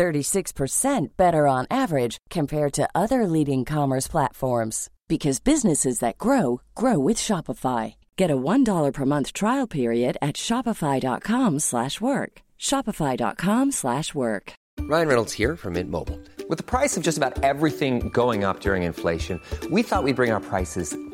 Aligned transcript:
36% 0.00 1.08
better 1.18 1.46
on 1.46 1.66
average 1.70 2.16
compared 2.30 2.72
to 2.72 2.88
other 2.94 3.26
leading 3.26 3.66
commerce 3.66 4.08
platforms 4.08 4.88
because 5.08 5.40
businesses 5.40 5.98
that 5.98 6.16
grow 6.16 6.62
grow 6.74 6.98
with 6.98 7.18
Shopify. 7.18 7.96
Get 8.16 8.30
a 8.30 8.36
$1 8.36 8.92
per 8.94 9.04
month 9.04 9.34
trial 9.34 9.66
period 9.66 10.16
at 10.22 10.36
shopify.com/work. 10.36 12.32
shopify.com/work. 12.58 14.52
Ryan 14.92 15.08
Reynolds 15.08 15.34
here 15.40 15.56
from 15.56 15.72
Mint 15.74 15.90
Mobile. 15.90 16.18
With 16.48 16.58
the 16.58 16.70
price 16.74 16.96
of 16.96 17.02
just 17.02 17.18
about 17.18 17.44
everything 17.44 18.08
going 18.08 18.44
up 18.44 18.60
during 18.60 18.82
inflation, 18.84 19.36
we 19.70 19.82
thought 19.82 20.04
we'd 20.04 20.16
bring 20.16 20.32
our 20.32 20.44
prices 20.52 20.96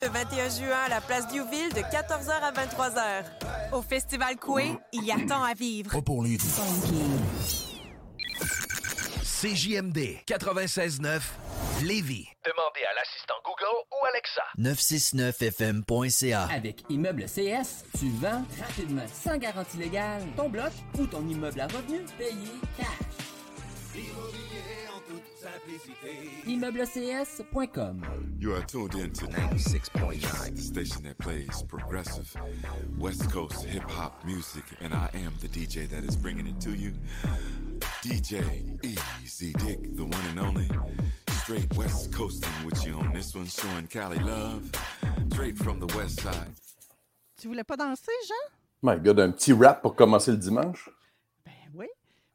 Le 0.00 0.08
21 0.10 0.48
juin 0.48 0.78
à 0.86 0.88
la 0.88 1.00
place 1.00 1.26
Diouville 1.26 1.72
de 1.72 1.80
14h 1.80 2.30
à 2.30 2.52
23h. 2.52 3.24
Au 3.72 3.82
Festival 3.82 4.36
Coué, 4.36 4.76
il 4.92 5.04
y 5.04 5.10
a 5.10 5.16
tant 5.26 5.42
à 5.42 5.54
vivre. 5.54 5.90
Pas 5.90 6.00
pour 6.02 6.22
les 6.22 6.36
CJMD 9.24 9.98
96.9 10.24 11.20
Lévis. 11.82 12.28
Demandez 12.46 12.84
à 12.88 12.94
l'assistant 12.94 13.34
Google 13.44 13.74
ou 13.90 14.06
Alexa. 14.06 14.44
969fm.ca. 14.56 16.44
Avec 16.54 16.84
Immeuble 16.88 17.24
CS, 17.24 17.84
tu 17.98 18.08
vends 18.20 18.44
rapidement, 18.60 19.02
sans 19.12 19.36
garantie 19.36 19.78
légale, 19.78 20.22
ton 20.36 20.48
bloc 20.48 20.70
ou 20.96 21.06
ton 21.06 21.26
immeuble 21.26 21.60
à 21.60 21.66
revenu 21.66 22.04
payé 22.16 22.52
cash. 22.76 22.86
ImmeubleCS.com 26.46 28.36
You 28.38 28.54
are 28.54 28.62
tuned 28.62 28.94
in 28.94 29.12
to 29.12 29.26
96.9, 29.26 30.54
the 30.56 30.62
station 30.62 31.02
that 31.04 31.18
plays 31.18 31.62
progressive 31.68 32.34
West 32.98 33.30
Coast 33.30 33.64
hip 33.64 33.82
hop 33.90 34.24
music, 34.24 34.64
and 34.80 34.94
I 34.94 35.10
am 35.14 35.32
the 35.40 35.48
DJ 35.48 35.88
that 35.90 36.04
is 36.04 36.16
bringing 36.16 36.46
it 36.46 36.60
to 36.62 36.70
you. 36.70 36.92
DJ 38.02 38.84
Easy 38.84 39.52
Dick, 39.54 39.96
the 39.96 40.04
one 40.04 40.24
and 40.30 40.40
only. 40.40 40.68
Straight 41.42 41.74
West 41.76 42.12
Coasting 42.12 42.64
with 42.64 42.84
you 42.86 42.94
on 42.94 43.12
this 43.12 43.34
one, 43.34 43.46
showing 43.46 43.86
Cali 43.86 44.18
love. 44.18 44.70
Straight 45.32 45.56
from 45.58 45.80
the 45.80 45.86
West 45.96 46.20
Side. 46.20 46.52
Tu 47.40 47.48
voulais 47.48 47.64
pas 47.64 47.76
danser, 47.76 48.12
Jean? 48.26 48.52
My 48.82 48.96
God, 48.98 49.20
un 49.20 49.30
petit 49.32 49.52
rap 49.52 49.82
pour 49.82 49.94
commencer 49.94 50.30
le 50.32 50.36
dimanche? 50.38 50.88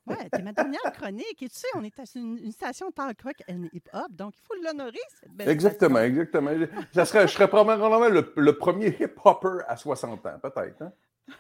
Oui. 0.06 0.16
C'est 0.34 0.42
ma 0.44 0.52
dernière 0.52 0.82
chronique. 0.94 1.42
Et 1.42 1.50
tu 1.50 1.56
sais, 1.56 1.68
on 1.75 1.84
est 1.84 1.97
à 2.00 2.03
une, 2.16 2.38
une 2.38 2.52
station 2.52 2.91
talk 2.91 3.22
rock 3.22 3.41
and 3.50 3.68
hip-hop, 3.72 4.12
donc 4.12 4.34
il 4.38 4.41
faut 4.46 4.62
l'honorer, 4.64 5.00
cette 5.22 5.31
belle 5.31 5.47
Exactement, 5.50 5.96
station. 6.00 6.09
exactement. 6.22 6.52
Ça 6.94 7.06
serait, 7.06 7.28
je 7.28 7.34
serais 7.34 7.47
probablement 7.47 8.09
le, 8.09 8.34
le 8.36 8.58
premier 8.58 8.88
hip-hopper 9.00 9.59
à 9.68 9.78
60 9.78 10.25
ans, 10.25 10.40
peut-être. 10.42 10.81
Hein? 10.81 10.92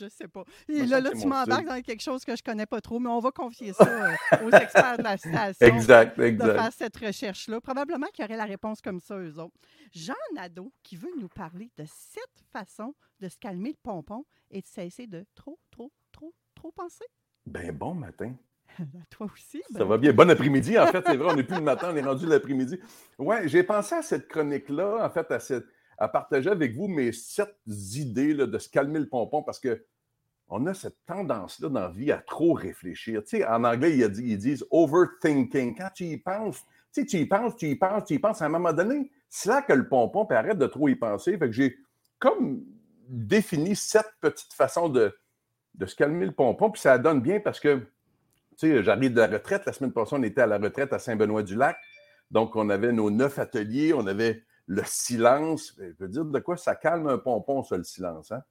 Je 0.00 0.08
sais 0.08 0.26
pas. 0.26 0.42
Et 0.68 0.84
là, 0.84 1.00
là 1.00 1.10
tu 1.12 1.28
m'embarques 1.28 1.64
dans 1.66 1.80
quelque 1.80 2.02
chose 2.02 2.24
que 2.24 2.34
je 2.34 2.42
connais 2.42 2.66
pas 2.66 2.80
trop, 2.80 2.98
mais 2.98 3.08
on 3.08 3.20
va 3.20 3.30
confier 3.30 3.72
ça 3.72 3.86
euh, 3.86 4.16
aux 4.44 4.50
experts 4.50 4.98
de 4.98 5.04
la 5.04 5.16
station. 5.16 5.64
Exact, 5.64 6.18
De 6.18 6.24
exact. 6.24 6.54
faire 6.58 6.72
cette 6.72 6.96
recherche-là. 6.96 7.60
Probablement 7.60 8.08
qu'il 8.08 8.24
y 8.24 8.26
aurait 8.26 8.36
la 8.36 8.46
réponse 8.46 8.80
comme 8.80 8.98
ça, 8.98 9.16
eux 9.16 9.38
autres. 9.38 9.54
Jean 9.92 10.14
Nadeau, 10.34 10.72
qui 10.82 10.96
veut 10.96 11.12
nous 11.20 11.28
parler 11.28 11.70
de 11.76 11.84
sept 11.86 12.44
façons 12.52 12.96
de 13.20 13.28
se 13.28 13.38
calmer 13.38 13.70
le 13.70 13.78
pompon 13.80 14.24
et 14.50 14.60
de 14.60 14.66
cesser 14.66 15.06
de 15.06 15.24
trop, 15.36 15.56
trop, 15.70 15.92
trop, 16.10 16.34
trop 16.56 16.72
penser. 16.72 17.04
Ben 17.46 17.72
bon 17.72 17.94
matin. 17.94 18.32
À 18.78 18.82
toi 19.10 19.28
aussi. 19.32 19.62
Ça 19.72 19.78
ben. 19.80 19.84
va 19.86 19.98
bien. 19.98 20.12
Bon 20.12 20.28
après-midi. 20.30 20.78
En 20.78 20.86
fait, 20.88 21.02
c'est 21.06 21.16
vrai, 21.16 21.32
on 21.32 21.36
n'est 21.36 21.44
plus 21.44 21.56
le 21.56 21.62
matin, 21.62 21.90
on 21.92 21.96
est 21.96 22.02
rendu 22.02 22.26
l'après-midi. 22.26 22.78
Ouais, 23.18 23.48
j'ai 23.48 23.62
pensé 23.62 23.94
à 23.94 24.02
cette 24.02 24.28
chronique-là, 24.28 25.04
en 25.06 25.10
fait, 25.10 25.30
à, 25.30 25.40
cette- 25.40 25.66
à 25.98 26.08
partager 26.08 26.50
avec 26.50 26.74
vous 26.74 26.88
mes 26.88 27.12
sept 27.12 27.54
idées 27.66 28.34
là, 28.34 28.46
de 28.46 28.58
se 28.58 28.68
calmer 28.68 28.98
le 28.98 29.08
pompon 29.08 29.42
parce 29.42 29.60
que 29.60 29.84
on 30.48 30.66
a 30.66 30.74
cette 30.74 30.98
tendance-là 31.06 31.68
dans 31.68 31.80
la 31.80 31.88
vie 31.88 32.12
à 32.12 32.18
trop 32.18 32.52
réfléchir. 32.52 33.22
Tu 33.24 33.38
sais, 33.38 33.46
en 33.46 33.64
anglais, 33.64 33.96
ils, 33.96 34.08
disent- 34.08 34.30
ils 34.30 34.38
disent 34.38 34.64
overthinking. 34.70 35.76
Quand 35.76 35.88
tu 35.94 36.04
y 36.04 36.16
penses, 36.18 36.58
tu 36.92 37.00
sais, 37.00 37.06
tu 37.06 37.16
y 37.18 37.26
penses, 37.26 37.56
tu 37.56 37.66
y 37.68 37.74
penses, 37.76 38.04
tu 38.04 38.14
y 38.14 38.18
penses, 38.18 38.42
à 38.42 38.46
un 38.46 38.50
moment 38.50 38.72
donné, 38.72 39.10
slack 39.28 39.70
le 39.70 39.88
pompon, 39.88 40.24
puis 40.26 40.36
arrête 40.36 40.58
de 40.58 40.66
trop 40.66 40.88
y 40.88 40.94
penser. 40.94 41.32
Fait 41.38 41.46
que 41.46 41.52
j'ai 41.52 41.76
comme 42.18 42.62
défini 43.08 43.74
sept 43.74 44.06
petites 44.20 44.52
façons 44.52 44.88
de, 44.88 45.16
de 45.76 45.86
se 45.86 45.94
calmer 45.94 46.26
le 46.26 46.32
pompon, 46.32 46.70
puis 46.70 46.80
ça 46.80 46.98
donne 46.98 47.20
bien 47.20 47.40
parce 47.40 47.60
que, 47.60 47.76
tu 48.56 48.68
sais, 48.68 48.82
j'arrive 48.82 49.12
de 49.12 49.20
la 49.20 49.26
retraite. 49.26 49.62
La 49.66 49.72
semaine 49.72 49.92
passée, 49.92 50.16
on 50.18 50.22
était 50.22 50.40
à 50.40 50.46
la 50.46 50.58
retraite 50.58 50.92
à 50.92 50.98
Saint-Benoît-du-Lac. 50.98 51.76
Donc, 52.30 52.56
on 52.56 52.70
avait 52.70 52.92
nos 52.92 53.10
neuf 53.10 53.38
ateliers, 53.38 53.92
on 53.92 54.06
avait 54.06 54.42
le 54.66 54.82
silence. 54.84 55.76
Je 55.78 55.92
veux 55.98 56.08
dire 56.08 56.24
de 56.24 56.38
quoi 56.40 56.56
ça 56.56 56.74
calme 56.74 57.06
un 57.08 57.18
pompon, 57.18 57.62
ça, 57.62 57.76
le 57.76 57.84
silence. 57.84 58.32
Hein? 58.32 58.42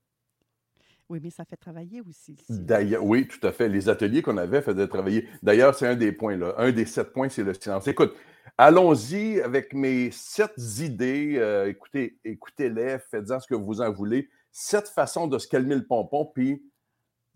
Oui, 1.09 1.19
mais 1.21 1.29
ça 1.29 1.45
fait 1.45 1.57
travailler 1.57 2.01
aussi. 2.01 2.35
D'ailleurs, 2.49 3.03
oui, 3.03 3.27
tout 3.27 3.45
à 3.45 3.51
fait. 3.51 3.69
Les 3.69 3.89
ateliers 3.89 4.21
qu'on 4.21 4.37
avait 4.37 4.61
faisaient 4.61 4.87
travailler. 4.87 5.27
D'ailleurs, 5.43 5.75
c'est 5.75 5.87
un 5.87 5.95
des 5.95 6.11
points, 6.11 6.35
là. 6.35 6.55
Un 6.57 6.71
des 6.71 6.85
sept 6.85 7.13
points, 7.13 7.29
c'est 7.29 7.43
le 7.43 7.53
silence. 7.53 7.87
Écoute, 7.87 8.15
allons-y 8.57 9.39
avec 9.41 9.73
mes 9.73 10.09
sept 10.11 10.53
idées. 10.79 11.35
Euh, 11.37 11.69
écoutez, 11.69 12.17
écoutez-les, 12.23 12.97
faites-en 13.11 13.39
ce 13.39 13.47
que 13.47 13.55
vous 13.55 13.81
en 13.81 13.91
voulez. 13.91 14.29
Sept 14.51 14.87
façons 14.87 15.27
de 15.27 15.37
se 15.37 15.47
calmer 15.47 15.75
le 15.75 15.85
pompon, 15.85 16.25
puis 16.33 16.63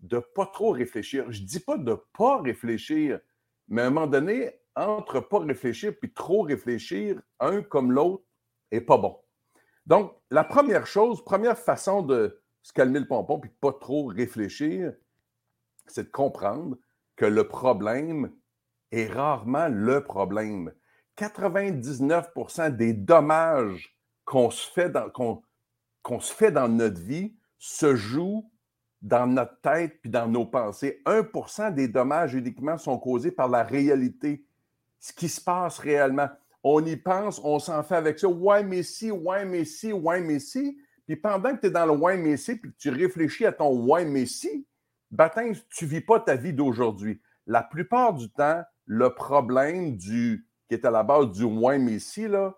de 0.00 0.18
pas 0.18 0.46
trop 0.46 0.70
réfléchir. 0.70 1.30
Je 1.30 1.42
dis 1.42 1.60
pas 1.60 1.76
de 1.76 1.94
pas 2.16 2.40
réfléchir, 2.40 3.20
mais 3.68 3.82
à 3.82 3.86
un 3.86 3.90
moment 3.90 4.06
donné, 4.06 4.50
entre 4.76 5.20
pas 5.20 5.40
réfléchir 5.40 5.92
puis 6.00 6.12
trop 6.12 6.42
réfléchir, 6.42 7.20
un 7.38 7.62
comme 7.62 7.92
l'autre 7.92 8.24
est 8.70 8.80
pas 8.80 8.98
bon. 8.98 9.18
Donc, 9.86 10.14
la 10.30 10.44
première 10.44 10.86
chose, 10.86 11.24
première 11.24 11.58
façon 11.58 12.02
de 12.02 12.40
se 12.62 12.72
calmer 12.72 13.00
le 13.00 13.08
pompon 13.08 13.40
puis 13.40 13.50
de 13.50 13.56
pas 13.60 13.72
trop 13.72 14.06
réfléchir, 14.06 14.92
c'est 15.86 16.04
de 16.04 16.10
comprendre 16.10 16.76
que 17.16 17.24
le 17.24 17.48
problème 17.48 18.32
est 18.92 19.06
rarement 19.06 19.68
le 19.68 20.04
problème. 20.04 20.72
99% 21.16 22.76
des 22.76 22.92
dommages 22.92 23.96
qu'on 24.24 24.50
se 24.50 24.70
fait 24.70 24.90
dans 26.50 26.68
notre 26.68 27.00
vie 27.00 27.34
se 27.58 27.94
jouent 27.94 28.50
dans 29.02 29.26
notre 29.26 29.60
tête 29.60 30.00
puis 30.00 30.10
dans 30.10 30.28
nos 30.28 30.46
pensées. 30.46 31.00
1% 31.06 31.74
des 31.74 31.88
dommages 31.88 32.34
uniquement 32.34 32.76
sont 32.76 32.98
causés 32.98 33.30
par 33.30 33.48
la 33.48 33.62
réalité, 33.62 34.44
ce 34.98 35.12
qui 35.12 35.28
se 35.28 35.40
passe 35.40 35.78
réellement. 35.78 36.28
On 36.62 36.84
y 36.84 36.96
pense, 36.96 37.40
on 37.42 37.58
s'en 37.58 37.82
fait 37.82 37.96
avec 37.96 38.18
ça. 38.18 38.28
Ouais, 38.28 38.62
mais 38.62 38.82
si, 38.82 39.10
ouais, 39.10 39.44
mais 39.46 39.64
si, 39.64 39.92
ouais, 39.92 40.20
mais 40.20 40.38
si. 40.38 40.78
Puis 41.06 41.16
pendant 41.16 41.54
que 41.54 41.62
tu 41.62 41.66
es 41.68 41.70
dans 41.70 41.86
le 41.86 41.92
ouais, 41.92 42.16
mais 42.16 42.36
si, 42.36 42.56
puis 42.56 42.70
que 42.70 42.76
tu 42.76 42.90
réfléchis 42.90 43.46
à 43.46 43.52
ton 43.52 43.86
ouais, 43.86 44.04
mais 44.04 44.26
si, 44.26 44.66
baptême, 45.10 45.54
tu 45.70 45.86
ne 45.86 45.90
vis 45.90 46.02
pas 46.02 46.20
ta 46.20 46.36
vie 46.36 46.52
d'aujourd'hui. 46.52 47.20
La 47.46 47.62
plupart 47.62 48.12
du 48.12 48.30
temps, 48.30 48.62
le 48.84 49.14
problème 49.14 49.96
du, 49.96 50.46
qui 50.68 50.74
est 50.74 50.84
à 50.84 50.90
la 50.90 51.02
base 51.02 51.30
du 51.30 51.44
ouais, 51.44 51.78
mais 51.78 51.98
si, 51.98 52.28
là, 52.28 52.54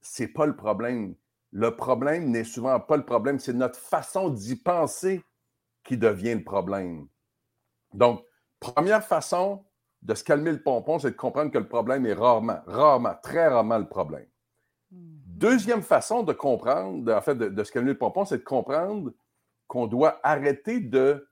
c'est 0.00 0.28
pas 0.28 0.46
le 0.46 0.56
problème. 0.56 1.14
Le 1.52 1.76
problème 1.76 2.30
n'est 2.30 2.44
souvent 2.44 2.78
pas 2.80 2.96
le 2.96 3.04
problème, 3.04 3.38
c'est 3.38 3.52
notre 3.52 3.78
façon 3.78 4.30
d'y 4.30 4.56
penser 4.56 5.22
qui 5.84 5.96
devient 5.96 6.34
le 6.34 6.44
problème. 6.44 7.08
Donc, 7.92 8.24
première 8.60 9.04
façon 9.04 9.64
de 10.02 10.14
se 10.14 10.24
calmer 10.24 10.52
le 10.52 10.62
pompon, 10.62 10.98
c'est 10.98 11.10
de 11.10 11.16
comprendre 11.16 11.50
que 11.50 11.58
le 11.58 11.68
problème 11.68 12.06
est 12.06 12.14
rarement, 12.14 12.60
rarement, 12.66 13.14
très 13.22 13.48
rarement 13.48 13.78
le 13.78 13.88
problème. 13.88 14.26
Deuxième 14.90 15.82
façon 15.82 16.22
de 16.22 16.32
comprendre, 16.32 17.12
en 17.12 17.20
fait, 17.20 17.34
de, 17.34 17.48
de 17.48 17.64
se 17.64 17.72
calmer 17.72 17.92
le 17.92 17.98
pompon, 17.98 18.24
c'est 18.24 18.38
de 18.38 18.44
comprendre 18.44 19.12
qu'on 19.66 19.86
doit 19.86 20.20
arrêter 20.22 20.80
de 20.80 21.26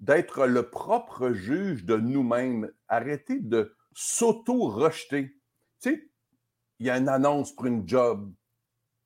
d'être 0.00 0.46
le 0.46 0.68
propre 0.68 1.30
juge 1.30 1.84
de 1.84 1.96
nous-mêmes, 1.96 2.70
arrêter 2.88 3.38
de 3.38 3.74
s'auto-rejeter. 3.94 5.30
Tu 5.80 5.90
sais, 5.90 6.10
il 6.78 6.86
y 6.86 6.90
a 6.90 6.98
une 6.98 7.08
annonce 7.08 7.54
pour 7.54 7.66
une 7.66 7.88
job. 7.88 8.32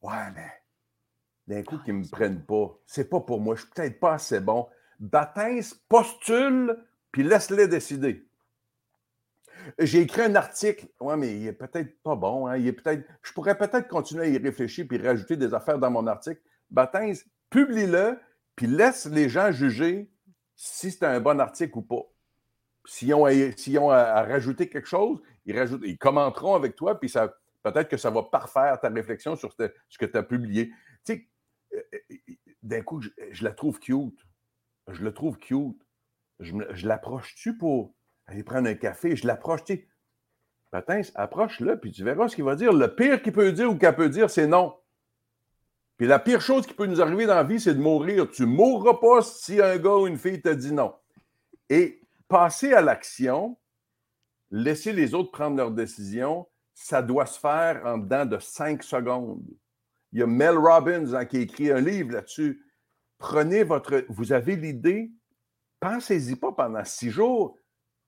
Ouais, 0.02 0.30
mais 0.34 0.50
d'un 1.46 1.62
coup, 1.62 1.76
Ah, 1.78 1.82
qu'ils 1.84 1.94
ne 1.94 2.04
me 2.04 2.10
prennent 2.10 2.44
pas. 2.44 2.78
C'est 2.86 3.08
pas 3.08 3.20
pour 3.20 3.40
moi. 3.40 3.54
Je 3.54 3.62
suis 3.62 3.70
peut-être 3.70 4.00
pas 4.00 4.14
assez 4.14 4.40
bon. 4.40 4.66
Batin, 4.98 5.60
postule, 5.88 6.76
puis 7.12 7.22
laisse-les 7.22 7.68
décider. 7.68 8.28
J'ai 9.78 10.00
écrit 10.00 10.22
un 10.22 10.34
article. 10.34 10.86
Ouais, 11.00 11.16
mais 11.16 11.36
il 11.36 11.46
est 11.46 11.52
peut-être 11.52 12.00
pas 12.02 12.16
bon. 12.16 12.46
hein. 12.46 12.56
Je 12.58 13.32
pourrais 13.32 13.56
peut-être 13.56 13.88
continuer 13.88 14.24
à 14.24 14.28
y 14.28 14.38
réfléchir 14.38 14.86
puis 14.88 14.98
rajouter 14.98 15.36
des 15.36 15.54
affaires 15.54 15.78
dans 15.78 15.90
mon 15.90 16.06
article. 16.06 16.40
Batin, 16.70 17.12
publie-le, 17.50 18.18
puis 18.56 18.66
laisse 18.66 19.06
les 19.06 19.28
gens 19.28 19.52
juger 19.52 20.10
si 20.56 20.90
c'est 20.90 21.04
un 21.04 21.20
bon 21.20 21.40
article 21.40 21.78
ou 21.78 21.82
pas. 21.82 22.02
S'ils 22.84 23.14
ont, 23.14 23.90
à, 23.90 24.22
rajouter 24.22 24.68
quelque 24.68 24.88
chose, 24.88 25.20
ils, 25.44 25.98
commenteront 25.98 26.54
avec 26.54 26.74
toi, 26.74 26.98
puis 26.98 27.08
ça, 27.08 27.34
peut-être 27.62 27.88
que 27.88 27.98
ça 27.98 28.10
va 28.10 28.22
parfaire 28.22 28.80
ta 28.80 28.88
réflexion 28.88 29.36
sur 29.36 29.52
ce, 29.52 29.98
que 29.98 30.06
tu 30.06 30.16
as 30.16 30.22
publié. 30.22 30.72
Tu 31.04 31.12
sais, 31.12 31.28
euh, 31.74 31.82
euh, 32.10 32.14
d'un 32.62 32.82
coup, 32.82 33.00
je 33.02 33.44
la 33.44 33.52
trouve 33.52 33.78
cute. 33.78 34.18
Je 34.88 35.02
le 35.02 35.12
trouve 35.12 35.38
cute. 35.38 35.76
Je, 36.40 36.86
l'approche-tu 36.86 37.56
pour 37.56 37.94
aller 38.26 38.42
prendre 38.42 38.68
un 38.68 38.74
café? 38.74 39.16
Je 39.16 39.26
l'approche, 39.26 39.64
tu 39.64 39.74
sais. 39.74 39.88
Patin, 40.70 41.00
approche-le, 41.14 41.80
puis 41.80 41.92
tu 41.92 42.04
verras 42.04 42.28
ce 42.28 42.36
qu'il 42.36 42.44
va 42.44 42.54
dire. 42.54 42.72
Le 42.72 42.94
pire 42.94 43.22
qu'il 43.22 43.32
peut 43.32 43.52
dire 43.52 43.70
ou 43.70 43.76
qu'elle 43.76 43.96
peut 43.96 44.10
dire, 44.10 44.28
c'est 44.28 44.46
non. 44.46 44.76
Puis 45.96 46.06
la 46.06 46.18
pire 46.18 46.40
chose 46.40 46.66
qui 46.66 46.74
peut 46.74 46.86
nous 46.86 47.00
arriver 47.00 47.26
dans 47.26 47.34
la 47.34 47.42
vie, 47.42 47.58
c'est 47.58 47.74
de 47.74 47.80
mourir. 47.80 48.30
Tu 48.30 48.42
ne 48.42 48.48
mourras 48.48 48.94
pas 48.94 49.22
si 49.22 49.60
un 49.60 49.78
gars 49.78 49.96
ou 49.96 50.06
une 50.06 50.18
fille 50.18 50.40
te 50.40 50.50
dit 50.50 50.72
non. 50.72 50.94
Et 51.70 52.00
passer 52.28 52.72
à 52.72 52.80
l'action, 52.80 53.56
laisser 54.50 54.92
les 54.92 55.14
autres 55.14 55.32
prendre 55.32 55.56
leurs 55.56 55.72
décisions, 55.72 56.46
ça 56.74 57.02
doit 57.02 57.26
se 57.26 57.40
faire 57.40 57.82
en 57.84 57.98
dedans 57.98 58.26
de 58.26 58.38
cinq 58.38 58.82
secondes. 58.82 59.44
Il 60.12 60.20
y 60.20 60.22
a 60.22 60.26
Mel 60.26 60.56
Robbins 60.56 61.14
hein, 61.14 61.24
qui 61.24 61.38
a 61.38 61.40
écrit 61.40 61.70
un 61.72 61.80
livre 61.80 62.12
là-dessus. 62.12 62.64
Prenez 63.18 63.64
votre. 63.64 64.04
Vous 64.08 64.32
avez 64.32 64.56
l'idée, 64.56 65.10
pensez-y 65.80 66.36
pas 66.36 66.52
pendant 66.52 66.84
six 66.84 67.10
jours. 67.10 67.58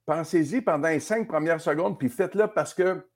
Pensez-y 0.07 0.61
pendant 0.61 0.89
les 0.89 1.01
cinq 1.01 1.29
premières 1.29 1.61
secondes, 1.61 1.99
puis 1.99 2.09
faites-le 2.09 2.49
parce 2.49 2.75
que 2.75 3.07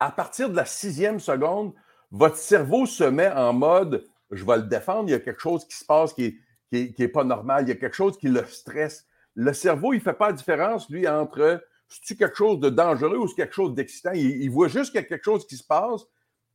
à 0.00 0.10
partir 0.10 0.50
de 0.50 0.56
la 0.56 0.64
sixième 0.64 1.18
seconde, 1.18 1.72
votre 2.10 2.36
cerveau 2.36 2.86
se 2.86 3.04
met 3.04 3.30
en 3.30 3.52
mode 3.52 4.04
je 4.30 4.44
vais 4.44 4.58
le 4.58 4.64
défendre, 4.64 5.08
il 5.08 5.12
y 5.12 5.14
a 5.14 5.20
quelque 5.20 5.40
chose 5.40 5.66
qui 5.66 5.76
se 5.76 5.84
passe 5.84 6.12
qui 6.12 6.22
n'est 6.22 6.36
qui 6.70 6.76
est- 6.76 6.92
qui 6.92 7.02
est 7.02 7.08
pas 7.08 7.24
normal, 7.24 7.64
il 7.64 7.68
y 7.68 7.72
a 7.72 7.76
quelque 7.76 7.96
chose 7.96 8.18
qui 8.18 8.28
le 8.28 8.44
stresse. 8.44 9.06
Le 9.34 9.54
cerveau, 9.54 9.94
il 9.94 9.98
ne 9.98 10.02
fait 10.02 10.12
pas 10.12 10.26
la 10.28 10.32
différence, 10.34 10.90
lui, 10.90 11.08
entre 11.08 11.64
c'est-tu 11.88 12.16
quelque 12.16 12.36
chose 12.36 12.60
de 12.60 12.68
dangereux 12.68 13.16
ou 13.16 13.26
c'est 13.26 13.36
quelque 13.36 13.54
chose 13.54 13.74
d'excitant? 13.74 14.12
Il, 14.12 14.42
il 14.42 14.50
voit 14.50 14.68
juste 14.68 14.90
qu'il 14.90 15.00
y 15.00 15.04
a 15.04 15.06
quelque 15.06 15.24
chose 15.24 15.46
qui 15.46 15.56
se 15.56 15.64
passe, 15.64 16.02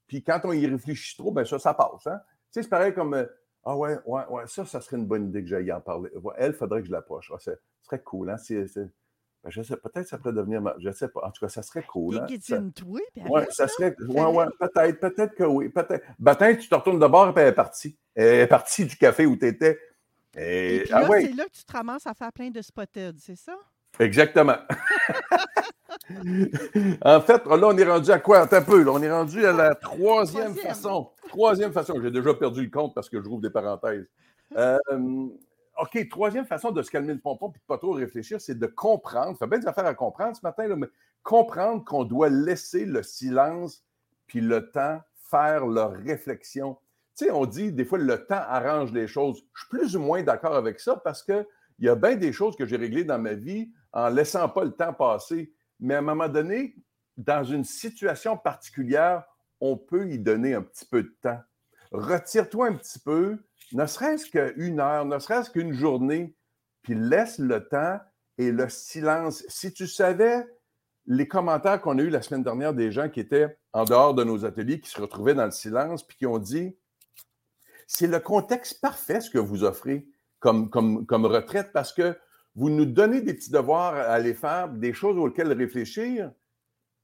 puis 0.06 0.22
quand 0.22 0.40
on 0.44 0.52
y 0.52 0.68
réfléchit 0.68 1.18
trop, 1.18 1.32
ben 1.32 1.44
ça, 1.46 1.58
ça 1.58 1.74
passe. 1.74 2.06
Hein? 2.06 2.20
Tu 2.52 2.60
sais, 2.60 2.64
c'est 2.64 2.70
pareil 2.70 2.94
comme 2.94 3.16
euh, 3.16 3.26
Ah 3.66 3.78
ouais, 3.78 3.98
ouais, 4.06 4.22
ouais, 4.30 4.44
ça, 4.48 4.66
ça 4.66 4.82
serait 4.82 4.98
une 4.98 5.06
bonne 5.06 5.28
idée 5.30 5.42
que 5.42 5.48
j'aille 5.48 5.72
en 5.72 5.80
parler. 5.82 6.10
Elle, 6.38 6.52
il 6.52 6.54
faudrait 6.58 6.82
que 6.82 6.88
je 6.88 6.92
l'approche. 6.92 7.32
Ah, 7.34 7.40
ce 7.40 7.52
serait 7.84 8.02
cool, 8.02 8.30
hein? 8.30 8.36
Ben, 9.44 9.50
je 9.50 9.62
sais, 9.62 9.76
peut-être 9.78 10.08
ça 10.08 10.18
pourrait 10.18 10.34
devenir. 10.34 10.62
ma- 10.62 10.76
Je 10.80 10.90
sais 10.92 11.08
pas. 11.10 11.22
En 11.26 11.32
tout 11.32 11.42
cas, 11.46 11.50
ça 11.50 11.62
serait 11.62 11.84
cool. 11.84 12.16
hein? 12.18 12.26
Ça- 12.42 12.56
Ouais, 13.30 13.40
arrête, 13.42 13.52
ça 13.52 13.68
serait. 13.68 13.96
Ouais, 14.08 14.26
ouais, 14.38 14.46
peut-être, 14.60 15.00
peut-être 15.00 15.36
que 15.36 15.44
oui. 15.44 15.70
Peut-être. 15.70 16.06
Baptiste, 16.20 16.62
tu 16.62 16.70
te 16.70 16.76
retournes 16.76 17.00
de 17.00 17.08
bord 17.08 17.30
et 17.30 17.34
puis 17.34 17.42
elle 17.42 17.50
est 17.50 17.54
partie. 17.54 17.98
Elle 18.16 18.40
est 18.42 18.48
partie 18.48 18.86
du 18.86 18.96
café 18.98 19.26
où 19.26 19.36
tu 19.38 19.48
étais. 19.48 19.80
Et 20.36 20.78
Et, 20.78 20.80
puis 20.84 20.94
ah 20.94 21.02
là, 21.02 21.10
ouais, 21.10 21.22
c'est 21.22 21.34
là 21.34 21.46
que 21.46 21.52
tu 21.52 21.64
te 21.66 21.72
ramasses 21.74 22.08
à 22.08 22.14
faire 22.14 22.32
plein 22.34 22.50
de 22.50 22.62
spotted, 22.62 23.18
c'est 23.20 23.36
ça? 23.36 23.56
Exactement. 24.00 24.58
en 27.04 27.22
fait, 27.22 27.46
là, 27.46 27.68
on 27.68 27.78
est 27.78 27.90
rendu 27.90 28.12
à 28.12 28.20
quoi? 28.20 28.40
Attends 28.40 28.58
un 28.58 28.62
peu. 28.62 28.84
Là, 28.84 28.92
on 28.92 29.02
est 29.02 29.12
rendu 29.12 29.46
à 29.46 29.52
la 29.52 29.76
troisième, 29.76 30.54
Troisième. 30.54 30.56
façon. 30.56 31.10
Troisième 31.30 31.72
façon. 31.72 31.96
J'ai 32.02 32.12
déjà 32.12 32.34
perdu 32.34 32.64
le 32.64 32.70
compte 32.70 32.94
parce 32.94 33.10
que 33.10 33.22
je 33.22 33.28
rouvre 33.28 33.42
des 33.42 33.50
parenthèses. 33.50 34.08
Euh, 34.56 35.30
OK, 35.82 36.08
troisième 36.10 36.46
façon 36.46 36.70
de 36.70 36.84
se 36.84 36.92
calmer 36.92 37.14
le 37.14 37.20
pompon 37.20 37.50
et 37.50 37.58
de 37.58 37.64
pas 37.66 37.80
trop 37.80 37.94
réfléchir, 37.94 38.40
c'est 38.40 38.60
de 38.60 38.68
comprendre. 38.68 39.36
Ça 39.36 39.46
fait 39.46 39.50
bien 39.50 39.58
des 39.58 39.68
affaires 39.68 39.88
à 39.88 39.96
comprendre 39.96 40.36
ce 40.36 40.42
matin, 40.44 40.68
là, 40.68 40.76
mais 40.76 40.86
comprendre 41.24 41.84
qu'on 41.84 42.04
doit 42.04 42.30
laisser 42.30 42.86
le 42.86 43.02
silence 43.02 43.84
puis 44.28 44.42
le 44.42 44.70
temps 44.70 45.02
faire 45.32 45.66
leur 45.66 45.94
réflexion. 45.94 46.78
Tu 47.18 47.26
sais, 47.26 47.32
on 47.32 47.48
dit 47.48 47.72
des 47.72 47.86
fois 47.86 47.98
le 47.98 48.24
temps 48.26 48.44
arrange 48.48 48.92
les 48.92 49.08
choses. 49.08 49.44
Je 49.56 49.62
suis 49.62 49.70
plus 49.70 49.96
ou 49.96 50.00
moins 50.00 50.22
d'accord 50.22 50.56
avec 50.56 50.80
ça 50.80 50.98
parce 50.98 51.24
qu'il 51.24 51.48
y 51.80 51.90
a 51.90 51.96
bien 51.96 52.16
des 52.16 52.32
choses 52.32 52.56
que 52.56 52.68
j'ai 52.68 52.78
réglées 52.78 53.06
dans 53.06 53.18
ma 53.18 53.34
vie 53.34 53.72
en 53.94 54.10
laissant 54.10 54.50
pas 54.50 54.64
le 54.64 54.72
temps 54.72 54.94
passer. 54.94 55.54
Mais 55.80 55.96
à 55.96 56.00
un 56.00 56.02
moment 56.02 56.28
donné, 56.28 56.76
dans 57.18 57.44
une 57.44 57.64
situation 57.64 58.38
particulière, 58.38 59.24
on 59.62 59.78
peut 59.78 60.10
y 60.10 60.20
donner 60.20 60.56
un 60.56 60.62
petit 60.62 60.86
peu 60.86 61.04
de 61.04 61.16
temps. 61.22 61.40
Retire-toi 61.92 62.68
un 62.68 62.74
petit 62.74 63.00
peu, 63.00 63.38
ne 63.72 63.86
serait-ce 63.86 64.30
qu'une 64.30 64.80
heure, 64.80 65.06
ne 65.06 65.20
serait-ce 65.20 65.52
qu'une 65.52 65.74
journée, 65.74 66.36
puis 66.82 66.96
laisse 66.96 67.38
le 67.38 67.68
temps 67.68 68.00
et 68.38 68.52
le 68.52 68.68
silence. 68.68 69.46
Si 69.48 69.72
tu 69.74 69.88
savais 69.88 70.46
les 71.06 71.28
commentaires 71.28 71.82
qu'on 71.82 72.00
a 72.00 72.02
eus 72.02 72.10
la 72.10 72.22
semaine 72.22 72.44
dernière 72.44 72.74
des 72.74 72.92
gens 72.92 73.10
qui 73.10 73.20
étaient 73.20 73.58
en 73.74 73.86
dehors 73.86 74.14
de 74.14 74.24
nos 74.24 74.46
ateliers, 74.46 74.80
qui 74.80 74.90
se 74.90 75.00
retrouvaient 75.00 75.36
dans 75.36 75.46
le 75.46 75.52
silence, 75.52 76.06
puis 76.06 76.18
qui 76.18 76.26
ont 76.26 76.40
dit 76.40 76.76
c'est 77.88 78.08
le 78.08 78.20
contexte 78.20 78.82
parfait 78.82 79.22
ce 79.22 79.30
que 79.30 79.38
vous 79.38 79.64
offrez 79.64 80.08
comme, 80.40 81.26
retraite 81.26 81.72
parce 81.72 81.94
que 81.94 82.18
vous 82.56 82.70
nous 82.70 82.86
donnez 82.86 83.22
des 83.22 83.34
petits 83.34 83.52
devoirs 83.52 83.96
à 83.96 84.14
aller 84.14 84.34
faire, 84.34 84.70
des 84.70 84.94
choses 84.94 85.18
auxquelles 85.18 85.54
réfléchir, 85.54 86.32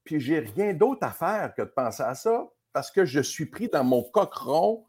puis 0.04 0.20
j'ai 0.20 0.40
rien 0.40 0.74
d'autre 0.74 1.04
à 1.04 1.10
faire 1.10 1.54
que 1.54 1.62
de 1.62 1.68
penser 1.68 2.02
à 2.02 2.14
ça 2.14 2.48
parce 2.72 2.90
que 2.90 3.04
je 3.04 3.20
suis 3.20 3.46
pris 3.46 3.68
dans 3.68 3.84
mon 3.84 4.02
coqueron 4.02 4.86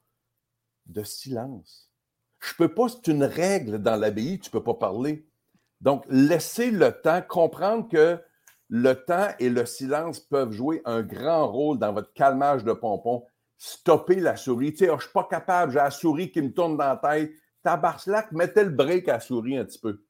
de 0.86 1.04
silence. 1.04 1.90
Je 2.40 2.54
peux 2.56 2.74
pas, 2.74 2.88
c'est 2.90 3.12
une 3.12 3.24
règle 3.24 3.80
dans 3.80 3.96
l'abbaye, 3.96 4.40
tu 4.40 4.50
peux 4.50 4.64
pas 4.64 4.74
parler. 4.74 5.28
Donc, 5.80 6.06
laissez 6.10 6.72
le 6.72 6.92
temps, 6.92 7.22
comprendre 7.28 7.88
que 7.88 8.20
le 8.70 8.94
temps 8.94 9.30
et 9.40 9.50
le 9.50 9.66
silence 9.66 10.20
peuvent 10.20 10.52
jouer 10.52 10.82
un 10.86 11.02
grand 11.02 11.52
rôle 11.52 11.80
dans 11.80 11.94
votre 11.94 12.14
calmage 12.14 12.64
de 12.64 12.74
pompon. 12.74 13.26
Stopper 13.58 14.16
la 14.16 14.38
souris. 14.38 14.72
Tu 14.72 14.86
sais, 14.86 14.90
oh, 14.90 14.98
je 14.98 15.04
suis 15.04 15.14
pas 15.14 15.28
capable, 15.30 15.72
j'ai 15.72 15.80
la 15.80 15.92
souris 15.92 16.32
qui 16.32 16.42
me 16.42 16.54
tourne 16.54 16.78
dans 16.78 16.86
la 16.86 16.98
tête. 16.98 17.32
Tabarcelac, 17.64 18.32
mettez 18.32 18.64
le 18.64 18.72
break 18.72 19.08
à 19.08 19.14
la 19.14 19.20
souris 19.20 19.58
un 19.58 19.66
petit 19.66 19.80
peu. 19.80 20.04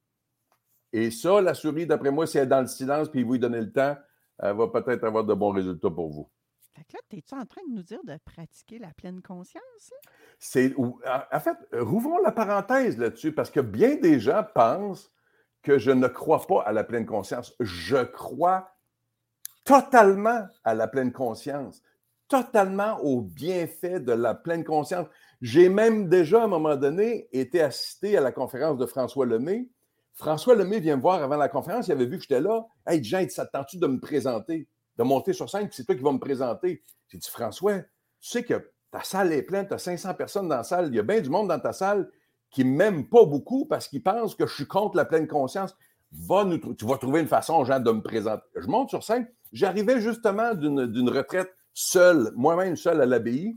Et 0.92 1.10
ça, 1.10 1.40
la 1.40 1.54
souris, 1.54 1.86
d'après 1.86 2.10
moi, 2.10 2.26
si 2.26 2.38
elle 2.38 2.44
est 2.44 2.46
dans 2.46 2.60
le 2.60 2.66
silence 2.66 3.08
puis 3.08 3.22
vous 3.22 3.32
lui 3.32 3.38
donnez 3.38 3.60
le 3.60 3.72
temps, 3.72 3.96
elle 4.38 4.56
va 4.56 4.68
peut-être 4.68 5.04
avoir 5.04 5.24
de 5.24 5.34
bons 5.34 5.50
résultats 5.50 5.90
pour 5.90 6.10
vous. 6.10 6.28
Fait 6.74 6.84
que 6.84 6.94
là, 6.94 7.00
es-tu 7.12 7.34
en 7.34 7.44
train 7.44 7.60
de 7.68 7.74
nous 7.74 7.82
dire 7.82 8.00
de 8.04 8.16
pratiquer 8.24 8.78
la 8.78 8.92
pleine 8.96 9.22
conscience? 9.22 9.92
C'est, 10.38 10.74
en 10.76 11.40
fait, 11.40 11.56
rouvrons 11.72 12.18
la 12.18 12.32
parenthèse 12.32 12.98
là-dessus 12.98 13.32
parce 13.32 13.50
que 13.50 13.60
bien 13.60 13.96
des 13.96 14.20
gens 14.20 14.44
pensent 14.54 15.12
que 15.62 15.78
je 15.78 15.90
ne 15.90 16.08
crois 16.08 16.46
pas 16.46 16.62
à 16.62 16.72
la 16.72 16.82
pleine 16.82 17.06
conscience. 17.06 17.54
Je 17.60 18.02
crois 18.04 18.74
totalement 19.64 20.46
à 20.64 20.74
la 20.74 20.88
pleine 20.88 21.12
conscience, 21.12 21.82
totalement 22.26 22.98
au 23.00 23.20
bienfait 23.20 24.00
de 24.00 24.12
la 24.12 24.34
pleine 24.34 24.64
conscience. 24.64 25.06
J'ai 25.40 25.68
même 25.68 26.08
déjà, 26.08 26.40
à 26.40 26.44
un 26.44 26.48
moment 26.48 26.76
donné, 26.76 27.28
été 27.32 27.60
assisté 27.60 28.16
à 28.16 28.20
la 28.20 28.32
conférence 28.32 28.78
de 28.78 28.86
François 28.86 29.26
Lemay. 29.26 29.68
François 30.14 30.54
Lemay 30.54 30.80
vient 30.80 30.96
me 30.96 31.02
voir 31.02 31.22
avant 31.22 31.36
la 31.36 31.48
conférence, 31.48 31.88
il 31.88 31.92
avait 31.92 32.06
vu 32.06 32.16
que 32.16 32.22
j'étais 32.22 32.40
là. 32.40 32.66
Hey, 32.86 33.02
Jean, 33.02 33.26
ça 33.28 33.46
te 33.46 33.76
de 33.76 33.86
me 33.86 33.98
présenter, 33.98 34.68
de 34.96 35.02
monter 35.02 35.32
sur 35.32 35.48
scène, 35.48 35.68
puis 35.68 35.76
c'est 35.76 35.84
toi 35.84 35.94
qui 35.94 36.02
vas 36.02 36.12
me 36.12 36.18
présenter? 36.18 36.82
J'ai 37.08 37.18
dit, 37.18 37.28
François, 37.28 37.78
tu 37.78 37.86
sais 38.20 38.42
que 38.42 38.70
ta 38.90 39.02
salle 39.02 39.32
est 39.32 39.42
pleine, 39.42 39.66
tu 39.66 39.74
as 39.74 39.78
500 39.78 40.14
personnes 40.14 40.48
dans 40.48 40.56
la 40.56 40.64
salle, 40.64 40.88
il 40.88 40.94
y 40.94 40.98
a 40.98 41.02
bien 41.02 41.20
du 41.20 41.30
monde 41.30 41.48
dans 41.48 41.58
ta 41.58 41.72
salle 41.72 42.10
qui 42.50 42.64
ne 42.64 42.70
m'aiment 42.70 43.08
pas 43.08 43.24
beaucoup 43.24 43.64
parce 43.64 43.88
qu'ils 43.88 44.02
pensent 44.02 44.34
que 44.34 44.46
je 44.46 44.54
suis 44.54 44.66
contre 44.66 44.96
la 44.96 45.06
pleine 45.06 45.26
conscience. 45.26 45.74
Va 46.12 46.44
nous 46.44 46.58
tu 46.74 46.84
vas 46.84 46.98
trouver 46.98 47.20
une 47.20 47.26
façon, 47.26 47.64
Jean, 47.64 47.80
de 47.80 47.90
me 47.90 48.02
présenter. 48.02 48.44
Je 48.54 48.66
monte 48.66 48.90
sur 48.90 49.02
scène. 49.02 49.26
J'arrivais 49.50 50.00
justement 50.00 50.54
d'une 50.54 51.08
retraite 51.08 51.50
seule, 51.72 52.30
moi-même 52.36 52.76
seul 52.76 53.00
à 53.00 53.06
l'abbaye, 53.06 53.56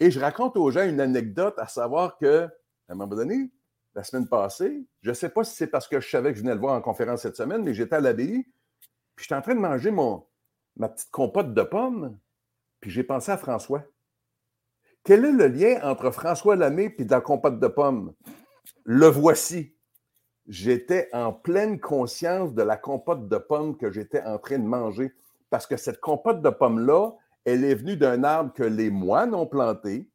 et 0.00 0.10
je 0.10 0.18
raconte 0.18 0.56
aux 0.56 0.70
gens 0.70 0.88
une 0.88 1.00
anecdote, 1.00 1.54
à 1.58 1.68
savoir 1.68 2.16
que, 2.16 2.44
à 2.44 2.92
un 2.92 2.94
moment 2.94 3.14
donné, 3.14 3.50
la 3.94 4.02
semaine 4.02 4.28
passée, 4.28 4.86
je 5.02 5.10
ne 5.10 5.14
sais 5.14 5.28
pas 5.28 5.44
si 5.44 5.54
c'est 5.54 5.66
parce 5.68 5.86
que 5.88 6.00
je 6.00 6.08
savais 6.08 6.32
que 6.32 6.36
je 6.36 6.42
venais 6.42 6.54
le 6.54 6.60
voir 6.60 6.74
en 6.74 6.80
conférence 6.80 7.22
cette 7.22 7.36
semaine, 7.36 7.62
mais 7.62 7.74
j'étais 7.74 7.96
à 7.96 8.00
l'abbaye, 8.00 8.44
puis 9.14 9.24
j'étais 9.24 9.34
en 9.34 9.42
train 9.42 9.54
de 9.54 9.60
manger 9.60 9.90
ma 9.90 10.88
petite 10.88 11.10
compote 11.10 11.54
de 11.54 11.62
pommes, 11.62 12.18
puis 12.80 12.90
j'ai 12.90 13.04
pensé 13.04 13.30
à 13.30 13.36
François. 13.36 13.84
Quel 15.04 15.24
est 15.24 15.32
le 15.32 15.46
lien 15.48 15.80
entre 15.82 16.10
François 16.10 16.56
Lamé 16.56 16.94
et 16.98 17.04
la 17.04 17.20
compote 17.20 17.60
de 17.60 17.68
pommes? 17.68 18.14
Le 18.84 19.06
voici. 19.06 19.76
J'étais 20.46 21.08
en 21.12 21.32
pleine 21.32 21.78
conscience 21.78 22.54
de 22.54 22.62
la 22.62 22.76
compote 22.76 23.28
de 23.28 23.36
pommes 23.36 23.76
que 23.76 23.90
j'étais 23.90 24.22
en 24.22 24.38
train 24.38 24.58
de 24.58 24.64
manger. 24.64 25.12
Parce 25.50 25.66
que 25.66 25.76
cette 25.76 26.00
compote 26.00 26.42
de 26.42 26.50
pommes-là, 26.50 27.12
elle 27.44 27.64
est 27.64 27.74
venue 27.74 27.96
d'un 27.96 28.24
arbre 28.24 28.52
que 28.54 28.62
les 28.62 28.90
moines 28.90 29.34
ont 29.34 29.46
planté, 29.46 30.10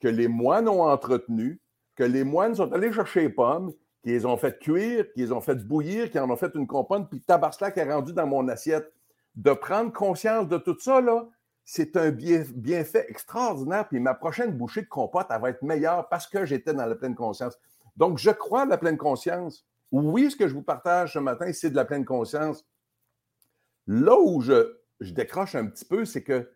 que 0.00 0.08
les 0.08 0.28
moines 0.28 0.68
ont 0.68 0.82
entretenu, 0.82 1.60
que 1.98 2.04
les 2.04 2.22
moines 2.22 2.54
sont 2.54 2.72
allés 2.72 2.92
chercher 2.92 3.22
les 3.22 3.28
pommes, 3.28 3.72
qu'ils 4.04 4.12
les 4.12 4.24
ont 4.24 4.36
fait 4.36 4.56
cuire, 4.60 5.10
qu'ils 5.12 5.24
les 5.24 5.32
ont 5.32 5.40
fait 5.40 5.56
bouillir, 5.56 6.12
qu'ils 6.12 6.20
en 6.20 6.30
ont 6.30 6.36
fait 6.36 6.54
une 6.54 6.68
compote, 6.68 7.10
puis 7.10 7.20
tabarcelac 7.20 7.76
est 7.76 7.92
rendu 7.92 8.12
dans 8.12 8.26
mon 8.28 8.46
assiette. 8.46 8.92
De 9.34 9.52
prendre 9.52 9.92
conscience 9.92 10.46
de 10.46 10.58
tout 10.58 10.78
ça, 10.78 11.00
c'est 11.64 11.96
un 11.96 12.10
bien- 12.10 12.44
bienfait 12.54 13.04
extraordinaire. 13.08 13.88
Puis 13.88 13.98
ma 13.98 14.14
prochaine 14.14 14.52
bouchée 14.52 14.82
de 14.82 14.86
compote, 14.86 15.26
elle 15.28 15.40
va 15.40 15.50
être 15.50 15.62
meilleure 15.62 16.08
parce 16.08 16.28
que 16.28 16.46
j'étais 16.46 16.72
dans 16.72 16.86
la 16.86 16.94
pleine 16.94 17.16
conscience. 17.16 17.58
Donc, 17.96 18.18
je 18.18 18.30
crois 18.30 18.62
à 18.62 18.66
la 18.66 18.78
pleine 18.78 18.96
conscience. 18.96 19.66
Oui, 19.90 20.30
ce 20.30 20.36
que 20.36 20.46
je 20.46 20.54
vous 20.54 20.62
partage 20.62 21.14
ce 21.14 21.18
matin, 21.18 21.52
c'est 21.52 21.70
de 21.70 21.76
la 21.76 21.84
pleine 21.84 22.04
conscience. 22.04 22.64
Là 23.88 24.16
où 24.16 24.40
je, 24.40 24.76
je 25.00 25.12
décroche 25.12 25.56
un 25.56 25.66
petit 25.66 25.84
peu, 25.84 26.04
c'est 26.04 26.22
que 26.22 26.48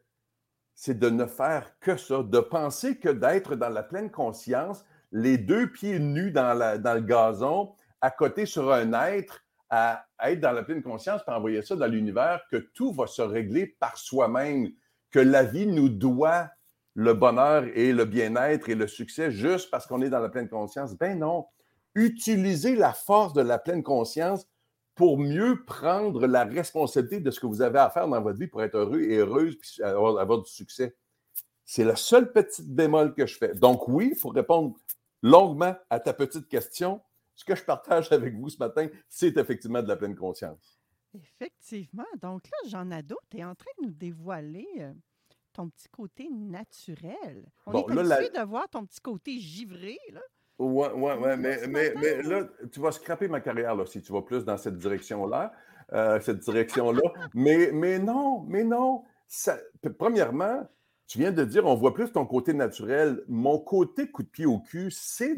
c'est 0.77 0.97
de 0.99 1.11
ne 1.11 1.27
faire 1.27 1.77
que 1.81 1.97
ça, 1.97 2.23
de 2.23 2.39
penser 2.39 2.97
que 2.97 3.09
d'être 3.09 3.57
dans 3.57 3.71
la 3.71 3.83
pleine 3.83 4.11
conscience, 4.11 4.85
les 5.13 5.39
deux 5.39 5.71
pieds 5.71 5.99
nus 5.99 6.33
dans, 6.33 6.55
le 6.55 7.01
gazon, 7.01 7.75
à 8.01 8.11
côté 8.11 8.47
sur 8.47 8.73
un 8.73 8.93
être, 8.93 9.45
à, 9.71 10.05
être 10.25 10.41
dans 10.41 10.53
la 10.53 10.63
pleine 10.63 10.83
conscience, 10.83 11.23
puis 11.23 11.35
envoyer 11.35 11.63
ça 11.63 11.77
dans 11.77 11.87
l'univers, 11.87 12.41
que 12.51 12.57
tout 12.57 12.93
va 12.93 13.07
se 13.07 13.23
régler 13.23 13.67
par 13.79 13.97
soi-même, 13.97 14.71
que 15.11 15.21
la 15.21 15.45
vie 15.45 15.67
nous 15.67 15.89
doit 15.89 16.51
le 16.95 17.15
bonheur 17.15 17.65
et 17.75 17.93
le 17.93 18.05
bien-être 18.05 18.69
et 18.69 18.75
le 18.75 18.87
succès 18.87 19.31
juste 19.31 19.71
parce 19.71 19.87
qu'on 19.87 20.03
est 20.03 20.11
dans 20.11 20.21
la 20.21 20.29
pleine 20.29 20.49
conscience. 20.49 20.97
Ben 20.97 21.19
non. 21.19 21.47
Utilisez 21.95 22.77
la 22.77 22.93
force 22.93 23.33
de 23.33 23.43
la 23.43 23.59
pleine 23.59 23.83
conscience 23.83 24.47
pour 24.95 25.19
mieux 25.19 25.65
prendre 25.65 26.27
la 26.27 26.45
responsabilité 26.45 27.21
de 27.21 27.31
ce 27.31 27.41
que 27.41 27.47
vous 27.47 27.63
avez 27.63 27.79
à 27.79 27.91
faire 27.91 28.09
dans 28.09 28.21
votre 28.21 28.39
vie 28.39 28.47
pour 28.47 28.63
être 28.63 28.77
heureux 28.77 29.01
et 29.01 29.17
heureuse 29.17 29.57
puis 29.57 29.83
avoir, 29.83 30.43
du 30.43 30.51
succès. 30.51 30.95
C'est 31.65 31.85
la 31.85 31.97
seule 31.97 32.33
petite 32.33 32.69
bémol 32.69 33.15
que 33.15 33.27
je 33.27 33.39
fais. 33.39 33.55
Donc 33.55 33.89
oui, 33.89 34.15
pour 34.21 34.35
répondre 34.35 34.75
longuement 35.23 35.75
à 35.91 36.01
ta 36.01 36.13
petite 36.13 36.49
question, 36.49 37.01
ce 37.35 37.45
que 37.45 37.55
je 37.55 37.63
partage 37.65 38.11
avec 38.13 38.35
vous 38.35 38.49
ce 38.51 38.59
matin, 38.59 38.89
c'est 39.09 39.37
effectivement 39.37 39.83
de 39.83 39.89
la 39.89 39.97
pleine 39.97 40.17
conscience. 40.17 40.79
Effectivement. 41.15 42.07
Donc 42.21 42.43
là, 42.51 42.69
Jean 42.69 42.85
Nadeau, 42.87 43.19
tu 43.31 43.39
es 43.39 43.45
en 43.45 43.55
train 43.55 43.71
de 43.81 43.87
nous 43.87 43.93
dévoiler 43.93 44.67
euh, 44.81 44.93
ton 45.53 45.69
petit 45.69 45.89
côté 45.89 46.29
naturel. 46.31 47.51
On 47.67 47.73
Bon, 47.73 47.87
est 47.89 47.95
là, 47.95 48.03
la- 48.03 48.29
de 48.29 48.49
voir 48.49 48.69
ton 48.69 48.85
petit 48.87 49.01
côté 49.01 49.39
givré, 49.39 49.99
là. 50.11 50.21
Ouais, 50.59 50.91
ouais, 50.93 51.15
ouais, 51.19 51.37
mais, 51.37 51.67
mais, 51.67 51.93
mais 51.97 52.23
là, 52.23 52.47
tu 52.71 52.79
vas 52.81 52.93
scraper 52.93 53.27
ma 53.27 53.41
carrière 53.41 53.75
là, 53.75 53.85
si 53.87 54.01
tu 54.01 54.13
vas 54.13 54.23
plus 54.23 54.45
dans 54.45 54.57
cette 54.57 54.77
direction-là, 54.77 55.53
euh, 55.93 56.21
cette 56.21 56.39
direction-là. 56.39 57.01
mais, 57.35 57.71
mais 57.73 57.99
non, 57.99 58.41
mais 58.49 58.63
non. 58.65 59.05
Ça- 59.27 59.59
premièrement, 59.99 60.69
tu 61.07 61.19
viens 61.19 61.33
de 61.33 61.45
dire, 61.45 61.67
on 61.67 61.75
voit 61.75 61.95
plus 61.95 62.11
ton 62.11 62.25
côté 62.25 62.55
naturel. 62.55 63.23
Mon 63.29 63.59
côté 63.59 64.11
coup 64.11 64.23
de 64.23 64.29
pied 64.29 64.47
au 64.47 64.61
cul, 64.61 64.91
c'est 64.91 65.37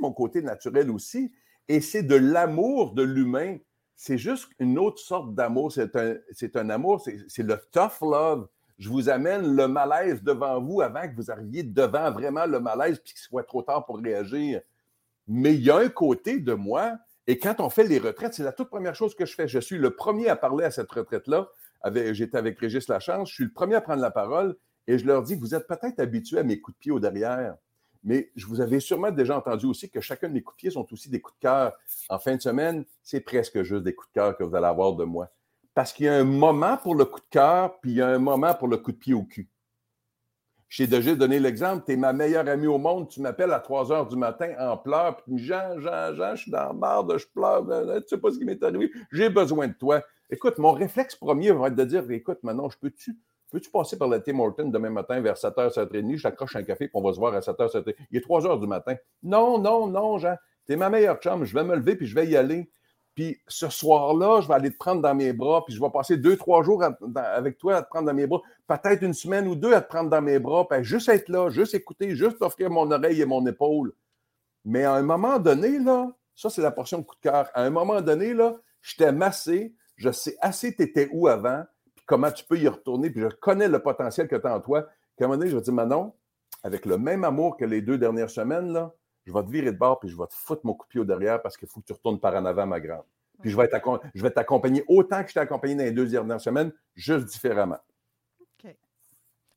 mon 0.00 0.12
côté 0.12 0.42
naturel 0.42 0.90
aussi. 0.90 1.32
Et 1.68 1.80
c'est 1.80 2.02
de 2.02 2.14
l'amour 2.14 2.94
de 2.94 3.02
l'humain. 3.02 3.58
C'est 3.96 4.18
juste 4.18 4.48
une 4.58 4.78
autre 4.78 5.00
sorte 5.00 5.34
d'amour. 5.34 5.72
C'est 5.72 5.96
un, 5.96 6.16
un 6.54 6.70
amour, 6.70 7.04
c'est 7.26 7.42
le 7.42 7.60
tough 7.72 8.00
love. 8.00 8.48
Je 8.78 8.88
vous 8.88 9.08
amène 9.08 9.56
le 9.56 9.66
malaise 9.66 10.22
devant 10.22 10.62
vous 10.62 10.82
avant 10.82 11.02
que 11.02 11.16
vous 11.16 11.32
arriviez 11.32 11.64
devant 11.64 12.12
vraiment 12.12 12.46
le 12.46 12.60
malaise 12.60 13.00
puis 13.00 13.12
qu'il 13.12 13.22
soit 13.22 13.42
trop 13.42 13.62
tard 13.62 13.84
pour 13.86 13.98
réagir. 13.98 14.60
Mais 15.26 15.54
il 15.54 15.62
y 15.62 15.70
a 15.70 15.78
un 15.78 15.88
côté 15.88 16.38
de 16.38 16.54
moi, 16.54 16.96
et 17.26 17.38
quand 17.38 17.60
on 17.60 17.68
fait 17.68 17.84
les 17.84 17.98
retraites, 17.98 18.34
c'est 18.34 18.44
la 18.44 18.52
toute 18.52 18.70
première 18.70 18.94
chose 18.94 19.14
que 19.14 19.26
je 19.26 19.34
fais. 19.34 19.48
Je 19.48 19.58
suis 19.58 19.78
le 19.78 19.94
premier 19.94 20.28
à 20.28 20.36
parler 20.36 20.64
à 20.64 20.70
cette 20.70 20.90
retraite-là. 20.90 21.48
J'étais 22.12 22.38
avec 22.38 22.58
Régis 22.58 22.88
Lachance, 22.88 23.28
je 23.30 23.34
suis 23.34 23.44
le 23.44 23.52
premier 23.52 23.74
à 23.74 23.80
prendre 23.80 24.00
la 24.00 24.10
parole 24.10 24.56
et 24.88 24.98
je 24.98 25.06
leur 25.06 25.22
dis 25.22 25.36
Vous 25.36 25.54
êtes 25.54 25.68
peut-être 25.68 26.00
habitués 26.00 26.38
à 26.38 26.42
mes 26.42 26.60
coups 26.60 26.76
de 26.76 26.80
pied 26.80 26.90
au 26.90 26.98
derrière, 26.98 27.54
mais 28.02 28.32
je 28.34 28.46
vous 28.46 28.60
avais 28.60 28.80
sûrement 28.80 29.10
déjà 29.10 29.36
entendu 29.36 29.66
aussi 29.66 29.90
que 29.90 30.00
chacun 30.00 30.28
de 30.28 30.32
mes 30.32 30.42
coups 30.42 30.56
de 30.56 30.60
pied 30.62 30.70
sont 30.70 30.86
aussi 30.92 31.10
des 31.10 31.20
coups 31.20 31.36
de 31.36 31.42
cœur. 31.42 31.74
En 32.08 32.18
fin 32.18 32.34
de 32.34 32.40
semaine, 32.40 32.84
c'est 33.02 33.20
presque 33.20 33.62
juste 33.62 33.84
des 33.84 33.94
coups 33.94 34.08
de 34.08 34.14
cœur 34.14 34.36
que 34.36 34.42
vous 34.42 34.56
allez 34.56 34.66
avoir 34.66 34.94
de 34.94 35.04
moi. 35.04 35.30
Parce 35.74 35.92
qu'il 35.92 36.06
y 36.06 36.08
a 36.08 36.14
un 36.14 36.24
moment 36.24 36.76
pour 36.76 36.94
le 36.94 37.04
coup 37.04 37.20
de 37.20 37.26
cœur, 37.30 37.78
puis 37.80 37.92
il 37.92 37.96
y 37.98 38.02
a 38.02 38.08
un 38.08 38.18
moment 38.18 38.54
pour 38.54 38.66
le 38.66 38.78
coup 38.78 38.92
de 38.92 38.96
pied 38.96 39.14
au 39.14 39.22
cul. 39.22 39.48
Je 40.68 40.84
t'ai 40.84 40.86
déjà 40.86 41.14
donné 41.14 41.38
l'exemple, 41.40 41.84
tu 41.86 41.92
es 41.92 41.96
ma 41.96 42.12
meilleure 42.12 42.46
amie 42.46 42.66
au 42.66 42.78
monde, 42.78 43.08
tu 43.08 43.22
m'appelles 43.22 43.52
à 43.52 43.60
3 43.60 43.90
heures 43.90 44.06
du 44.06 44.16
matin 44.16 44.54
en 44.58 44.76
pleurs, 44.76 45.16
puis 45.16 45.24
tu 45.24 45.32
me 45.32 45.38
dis, 45.38 45.44
Jean, 45.46 45.80
Jean, 45.80 46.14
Jean, 46.14 46.34
je 46.34 46.42
suis 46.42 46.50
dans 46.50 46.66
la 46.66 46.72
marde, 46.74 47.16
je 47.16 47.26
pleure, 47.26 47.64
tu 48.02 48.08
sais 48.08 48.18
pas 48.18 48.30
ce 48.30 48.38
qui 48.38 48.44
m'est 48.44 48.62
arrivé, 48.62 48.90
j'ai 49.10 49.30
besoin 49.30 49.68
de 49.68 49.72
toi. 49.72 50.02
Écoute, 50.30 50.58
mon 50.58 50.72
réflexe 50.72 51.16
premier 51.16 51.52
va 51.52 51.68
être 51.68 51.74
de 51.74 51.84
dire, 51.84 52.10
écoute, 52.10 52.38
maintenant, 52.42 52.68
je 52.68 52.76
peux-tu 52.76 53.16
peux-tu 53.50 53.70
passer 53.70 53.96
par 53.96 54.08
la 54.08 54.20
Tim 54.20 54.38
Horton 54.38 54.68
demain 54.68 54.90
matin 54.90 55.20
vers 55.20 55.36
7h, 55.36 55.74
7h30, 55.74 56.16
je 56.16 56.22
t'accroche 56.22 56.56
un 56.56 56.62
café, 56.62 56.88
puis 56.88 56.92
on 56.94 57.02
va 57.02 57.12
se 57.12 57.18
voir 57.18 57.34
à 57.34 57.40
7h, 57.40 57.72
7h. 57.72 57.94
Il 58.10 58.18
est 58.18 58.20
3 58.20 58.46
heures 58.46 58.58
du 58.58 58.66
matin. 58.66 58.94
Non, 59.22 59.58
non, 59.58 59.86
non, 59.86 60.18
Jean, 60.18 60.36
t'es 60.66 60.76
ma 60.76 60.90
meilleure 60.90 61.18
chum, 61.18 61.44
je 61.44 61.54
vais 61.54 61.64
me 61.64 61.76
lever, 61.76 61.96
puis 61.96 62.06
je 62.06 62.14
vais 62.14 62.26
y 62.26 62.36
aller. 62.36 62.70
Puis 63.14 63.40
ce 63.48 63.68
soir-là, 63.68 64.40
je 64.42 64.48
vais 64.48 64.54
aller 64.54 64.70
te 64.70 64.76
prendre 64.76 65.02
dans 65.02 65.14
mes 65.14 65.32
bras, 65.32 65.64
puis 65.64 65.74
je 65.74 65.80
vais 65.80 65.90
passer 65.90 66.16
deux, 66.16 66.36
trois 66.36 66.62
jours 66.62 66.84
avec 67.14 67.58
toi 67.58 67.76
à 67.76 67.82
te 67.82 67.88
prendre 67.88 68.06
dans 68.06 68.14
mes 68.14 68.26
bras, 68.28 68.40
peut-être 68.68 69.02
une 69.02 69.14
semaine 69.14 69.48
ou 69.48 69.56
deux 69.56 69.72
à 69.72 69.80
te 69.80 69.88
prendre 69.88 70.08
dans 70.08 70.22
mes 70.22 70.38
bras, 70.38 70.68
puis 70.68 70.84
juste 70.84 71.08
être 71.08 71.28
là, 71.28 71.50
juste 71.50 71.74
écouter, 71.74 72.14
juste 72.14 72.38
t'offrir 72.38 72.70
mon 72.70 72.90
oreille 72.90 73.20
et 73.20 73.26
mon 73.26 73.44
épaule. 73.46 73.92
Mais 74.64 74.84
à 74.84 74.94
un 74.94 75.02
moment 75.02 75.38
donné, 75.38 75.78
là, 75.78 76.12
ça, 76.36 76.50
c'est 76.50 76.62
la 76.62 76.70
portion 76.70 77.02
coup 77.02 77.16
de 77.16 77.20
cœur. 77.28 77.48
À 77.54 77.64
un 77.64 77.70
moment 77.70 78.00
donné, 78.00 78.34
là, 78.34 78.56
je 78.80 78.94
t'ai 78.94 79.10
massé, 79.10 79.74
je 79.96 80.12
sais 80.12 80.36
assez 80.40 80.76
t'étais 80.76 81.08
où 81.10 81.26
avant, 81.26 81.64
comment 82.08 82.32
tu 82.32 82.44
peux 82.44 82.58
y 82.58 82.66
retourner, 82.66 83.10
puis 83.10 83.20
je 83.20 83.28
connais 83.28 83.68
le 83.68 83.80
potentiel 83.80 84.26
que 84.26 84.34
tu 84.34 84.46
as 84.46 84.56
en 84.56 84.60
toi, 84.60 84.88
qu'à 85.16 85.26
un 85.26 85.28
moment 85.28 85.38
donné, 85.38 85.50
je 85.50 85.54
vais 85.54 85.60
te 85.60 85.66
dire, 85.66 85.74
Manon, 85.74 86.14
avec 86.64 86.86
le 86.86 86.98
même 86.98 87.22
amour 87.22 87.56
que 87.56 87.64
les 87.64 87.82
deux 87.82 87.98
dernières 87.98 88.30
semaines, 88.30 88.72
là, 88.72 88.92
je 89.26 89.32
vais 89.32 89.42
te 89.42 89.50
virer 89.50 89.72
de 89.72 89.78
bord, 89.78 90.00
puis 90.00 90.08
je 90.08 90.16
vais 90.16 90.26
te 90.26 90.34
foutre 90.34 90.62
mon 90.64 90.72
coup 90.72 90.86
de 90.86 90.88
pied 90.88 91.00
au 91.00 91.04
derrière 91.04 91.42
parce 91.42 91.56
qu'il 91.56 91.68
faut 91.68 91.80
que 91.80 91.86
tu 91.86 91.92
retournes 91.92 92.18
par 92.18 92.34
en 92.34 92.46
avant, 92.46 92.66
ma 92.66 92.80
grande. 92.80 93.04
Puis 93.42 93.50
je 93.50 93.56
vais 93.56 93.68
je 94.14 94.22
vais 94.22 94.30
t'accompagner 94.30 94.84
autant 94.88 95.22
que 95.22 95.28
je 95.28 95.34
t'ai 95.34 95.40
accompagné 95.40 95.76
dans 95.76 95.84
les 95.84 95.92
deux 95.92 96.06
dernières 96.06 96.40
semaines, 96.40 96.72
juste 96.96 97.26
différemment. 97.26 97.78
OK. 98.40 98.74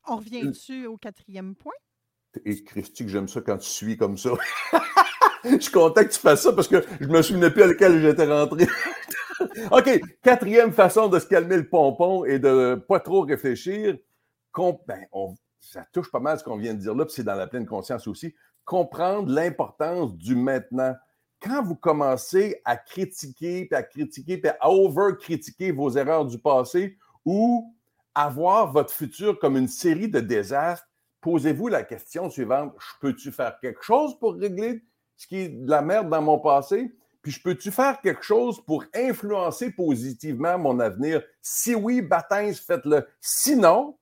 On 0.06 0.16
revient-tu 0.16 0.86
au 0.86 0.98
quatrième 0.98 1.56
point? 1.56 1.72
Et 2.44 2.62
Christy, 2.62 3.04
que 3.04 3.10
j'aime 3.10 3.28
ça 3.28 3.40
quand 3.40 3.58
tu 3.58 3.68
suis 3.68 3.96
comme 3.96 4.18
ça. 4.18 4.30
je 5.50 5.58
suis 5.58 5.72
content 5.72 6.02
que 6.04 6.10
tu 6.10 6.20
fasses 6.20 6.42
ça 6.42 6.52
parce 6.52 6.68
que 6.68 6.84
je 7.00 7.06
me 7.06 7.22
souvenais 7.22 7.50
plus 7.50 7.62
à 7.62 7.66
lequel 7.66 8.00
j'étais 8.00 8.26
rentré. 8.26 8.66
OK, 9.70 10.00
quatrième 10.22 10.72
façon 10.72 11.08
de 11.08 11.18
se 11.18 11.26
calmer 11.26 11.56
le 11.56 11.68
pompon 11.68 12.24
et 12.24 12.38
de 12.38 12.74
pas 12.88 13.00
trop 13.00 13.22
réfléchir. 13.22 13.96
Ben, 14.56 15.06
ça 15.60 15.86
touche 15.92 16.10
pas 16.10 16.20
mal 16.20 16.38
ce 16.38 16.44
qu'on 16.44 16.58
vient 16.58 16.74
de 16.74 16.78
dire 16.78 16.94
là, 16.94 17.04
puis 17.04 17.14
c'est 17.14 17.24
dans 17.24 17.34
la 17.34 17.46
pleine 17.46 17.66
conscience 17.66 18.06
aussi. 18.06 18.34
Comprendre 18.64 19.32
l'importance 19.32 20.14
du 20.16 20.36
maintenant. 20.36 20.94
Quand 21.40 21.62
vous 21.62 21.74
commencez 21.74 22.60
à 22.64 22.76
critiquer, 22.76 23.64
puis 23.64 23.74
à 23.74 23.82
critiquer, 23.82 24.38
puis 24.38 24.50
à 24.60 24.70
over-critiquer 24.70 25.72
vos 25.72 25.90
erreurs 25.90 26.26
du 26.26 26.38
passé 26.38 26.98
ou 27.24 27.74
à 28.14 28.28
voir 28.28 28.70
votre 28.70 28.92
futur 28.92 29.38
comme 29.38 29.56
une 29.56 29.68
série 29.68 30.08
de 30.08 30.20
désastres, 30.20 30.86
posez-vous 31.20 31.68
la 31.68 31.82
question 31.82 32.30
suivante. 32.30 32.74
Peux-tu 33.00 33.32
faire 33.32 33.58
quelque 33.60 33.82
chose 33.82 34.16
pour 34.20 34.34
régler 34.34 34.84
ce 35.22 35.26
qui 35.28 35.36
est 35.36 35.48
de 35.48 35.70
la 35.70 35.82
merde 35.82 36.10
dans 36.10 36.20
mon 36.20 36.38
passé? 36.40 36.92
Puis 37.22 37.30
je 37.30 37.40
peux-tu 37.40 37.70
faire 37.70 38.00
quelque 38.00 38.24
chose 38.24 38.60
pour 38.64 38.84
influencer 38.92 39.70
positivement 39.70 40.58
mon 40.58 40.80
avenir? 40.80 41.22
Si 41.40 41.76
oui, 41.76 42.02
baptême, 42.02 42.52
faites-le. 42.52 43.06
Sinon, 43.20 43.96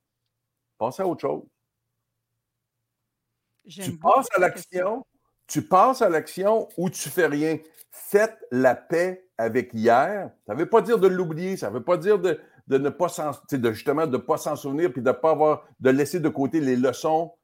passez 0.79 1.03
à 1.03 1.07
autre 1.07 1.21
chose. 1.21 1.43
Tu 3.69 3.99
passes 3.99 4.29
à 4.35 4.41
l'action, 4.41 5.05
tu 5.47 5.61
passes 5.61 6.01
à 6.01 6.09
l'action 6.09 6.69
ou 6.79 6.89
tu 6.89 7.11
fais 7.11 7.27
rien. 7.27 7.59
Faites 7.91 8.39
la 8.51 8.75
paix 8.75 9.29
avec 9.37 9.75
hier. 9.75 10.31
Ça 10.47 10.55
ne 10.55 10.59
veut 10.59 10.71
pas 10.71 10.81
dire 10.81 10.99
de 10.99 11.07
l'oublier, 11.07 11.59
ça 11.59 11.69
ne 11.69 11.75
veut 11.75 11.85
pas 11.85 11.99
dire 11.99 12.19
de, 12.19 12.41
de 12.67 12.79
ne 12.79 12.89
pas 12.89 13.09
s'en, 13.09 13.33
de 13.53 13.73
justement 13.73 14.07
de 14.07 14.17
ne 14.17 14.23
pas 14.23 14.39
s'en 14.39 14.57
souvenir 14.57 14.91
puis 14.91 15.03
de 15.03 15.13
pas 15.13 15.33
avoir, 15.33 15.69
de 15.81 15.91
laisser 15.91 16.19
de 16.19 16.29
côté 16.31 16.61
les 16.61 16.77
leçons 16.77 17.35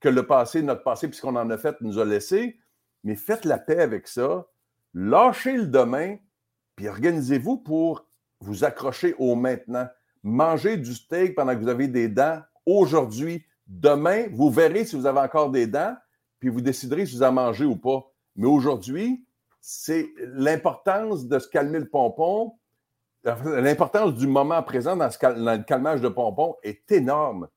que 0.00 0.08
le 0.08 0.26
passé, 0.26 0.62
notre 0.62 0.82
passé, 0.82 1.08
puisqu'on 1.08 1.36
en 1.36 1.50
a 1.50 1.58
fait, 1.58 1.78
nous 1.82 1.98
a 1.98 2.06
laissé. 2.06 2.58
Mais 3.04 3.16
faites 3.16 3.44
la 3.44 3.58
paix 3.58 3.80
avec 3.80 4.08
ça. 4.08 4.46
Lâchez 4.94 5.56
le 5.56 5.66
demain, 5.66 6.16
puis 6.76 6.88
organisez-vous 6.88 7.58
pour 7.58 8.06
vous 8.40 8.64
accrocher 8.64 9.14
au 9.18 9.34
maintenant. 9.34 9.88
Mangez 10.22 10.76
du 10.76 10.94
steak 10.94 11.34
pendant 11.34 11.54
que 11.54 11.60
vous 11.60 11.68
avez 11.68 11.88
des 11.88 12.08
dents 12.08 12.40
aujourd'hui. 12.66 13.44
Demain, 13.66 14.26
vous 14.32 14.50
verrez 14.50 14.84
si 14.84 14.96
vous 14.96 15.06
avez 15.06 15.20
encore 15.20 15.50
des 15.50 15.66
dents, 15.66 15.96
puis 16.38 16.48
vous 16.48 16.60
déciderez 16.60 17.06
si 17.06 17.16
vous 17.16 17.22
en 17.22 17.32
mangez 17.32 17.64
ou 17.64 17.76
pas. 17.76 18.10
Mais 18.36 18.46
aujourd'hui, 18.46 19.24
c'est 19.60 20.08
l'importance 20.18 21.26
de 21.26 21.38
se 21.38 21.48
calmer 21.48 21.78
le 21.78 21.88
pompon, 21.88 22.54
l'importance 23.24 24.14
du 24.14 24.26
moment 24.26 24.62
présent 24.62 24.96
dans, 24.96 25.10
ce 25.10 25.18
dans 25.18 25.58
le 25.58 25.62
calmage 25.62 26.00
de 26.00 26.08
pompon 26.08 26.56
est 26.62 26.90
énorme. 26.90 27.48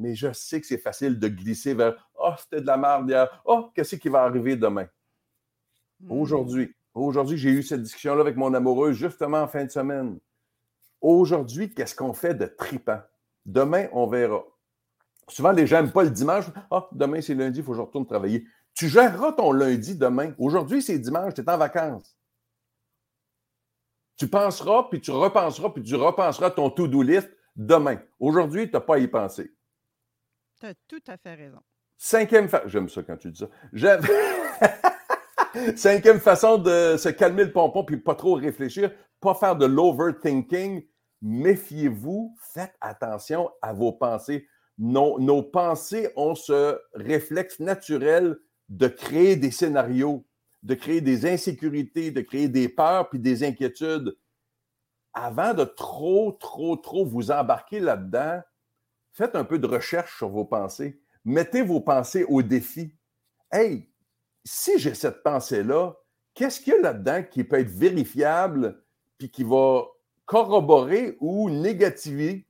Mais 0.00 0.14
je 0.14 0.32
sais 0.32 0.62
que 0.62 0.66
c'est 0.66 0.78
facile 0.78 1.18
de 1.18 1.28
glisser 1.28 1.74
vers 1.74 1.94
Oh, 2.18 2.32
c'était 2.38 2.62
de 2.62 2.66
la 2.66 2.78
merde 2.78 3.08
hier. 3.08 3.42
Oh, 3.44 3.70
qu'est-ce 3.74 3.96
qui 3.96 4.08
va 4.08 4.22
arriver 4.22 4.56
demain? 4.56 4.86
Aujourd'hui, 6.08 6.74
aujourd'hui, 6.94 7.36
j'ai 7.36 7.50
eu 7.50 7.62
cette 7.62 7.82
discussion-là 7.82 8.22
avec 8.22 8.34
mon 8.36 8.54
amoureuse 8.54 8.96
justement 8.96 9.42
en 9.42 9.46
fin 9.46 9.64
de 9.66 9.70
semaine. 9.70 10.18
Aujourd'hui, 11.02 11.74
qu'est-ce 11.74 11.94
qu'on 11.94 12.14
fait 12.14 12.34
de 12.34 12.46
tripant? 12.46 13.00
Demain, 13.44 13.88
on 13.92 14.06
verra. 14.06 14.42
Souvent, 15.28 15.52
les 15.52 15.66
gens 15.66 15.82
n'aiment 15.82 15.92
pas 15.92 16.04
le 16.04 16.10
dimanche. 16.10 16.46
Ah, 16.70 16.88
demain, 16.92 17.20
c'est 17.20 17.34
lundi, 17.34 17.58
il 17.58 17.64
faut 17.64 17.72
que 17.72 17.76
je 17.76 17.82
retourne 17.82 18.06
travailler. 18.06 18.46
Tu 18.72 18.88
géreras 18.88 19.32
ton 19.32 19.52
lundi 19.52 19.96
demain. 19.96 20.32
Aujourd'hui, 20.38 20.80
c'est 20.80 20.98
dimanche, 20.98 21.34
tu 21.34 21.42
es 21.42 21.50
en 21.50 21.58
vacances. 21.58 22.16
Tu 24.16 24.28
penseras, 24.28 24.84
puis 24.90 25.00
tu 25.02 25.10
repenseras, 25.10 25.68
puis 25.70 25.82
tu 25.82 25.94
repenseras 25.94 26.50
ton 26.50 26.70
to-do 26.70 27.02
list 27.02 27.28
demain. 27.54 27.98
Aujourd'hui, 28.18 28.66
tu 28.66 28.72
n'as 28.72 28.80
pas 28.80 28.94
à 28.94 28.98
y 28.98 29.08
penser. 29.08 29.52
Tu 30.60 30.66
as 30.66 30.74
tout 30.86 31.02
à 31.08 31.16
fait 31.16 31.34
raison. 31.34 31.60
Cinquième 31.96 32.48
façon, 32.48 32.68
j'aime 32.68 32.88
ça 32.88 33.02
quand 33.02 33.16
tu 33.16 33.30
dis 33.30 33.44
ça. 33.72 34.00
Cinquième 35.76 36.20
façon 36.20 36.58
de 36.58 36.96
se 36.98 37.08
calmer 37.08 37.44
le 37.44 37.52
pompon 37.52 37.84
puis 37.84 37.96
pas 37.96 38.14
trop 38.14 38.34
réfléchir, 38.34 38.92
pas 39.20 39.34
faire 39.34 39.56
de 39.56 39.66
l'overthinking. 39.66 40.84
Méfiez-vous, 41.22 42.36
faites 42.52 42.74
attention 42.80 43.50
à 43.62 43.72
vos 43.72 43.92
pensées. 43.92 44.46
Nos, 44.78 45.18
nos 45.18 45.42
pensées 45.42 46.10
ont 46.16 46.34
ce 46.34 46.78
réflexe 46.94 47.58
naturel 47.58 48.36
de 48.68 48.86
créer 48.86 49.36
des 49.36 49.50
scénarios, 49.50 50.26
de 50.62 50.74
créer 50.74 51.00
des 51.00 51.26
insécurités, 51.26 52.10
de 52.10 52.20
créer 52.20 52.48
des 52.48 52.68
peurs 52.68 53.08
puis 53.08 53.18
des 53.18 53.44
inquiétudes. 53.44 54.16
Avant 55.12 55.54
de 55.54 55.64
trop, 55.64 56.32
trop, 56.32 56.76
trop 56.76 57.04
vous 57.04 57.30
embarquer 57.30 57.80
là-dedans, 57.80 58.40
faites 59.12 59.34
un 59.36 59.44
peu 59.44 59.58
de 59.58 59.66
recherche 59.66 60.16
sur 60.16 60.28
vos 60.28 60.44
pensées. 60.44 61.00
Mettez 61.24 61.62
vos 61.62 61.80
pensées 61.80 62.24
au 62.24 62.42
défi. 62.42 62.92
Hey, 63.52 63.88
si 64.44 64.78
j'ai 64.78 64.94
cette 64.94 65.22
pensée-là, 65.22 65.94
qu'est-ce 66.34 66.60
qu'il 66.60 66.72
y 66.72 66.76
a 66.76 66.80
là-dedans 66.80 67.22
qui 67.30 67.44
peut 67.44 67.58
être 67.58 67.70
vérifiable 67.70 68.82
puis 69.18 69.30
qui 69.30 69.44
va 69.44 69.84
corroborer 70.24 71.16
ou 71.20 71.50
négativiser 71.50 72.46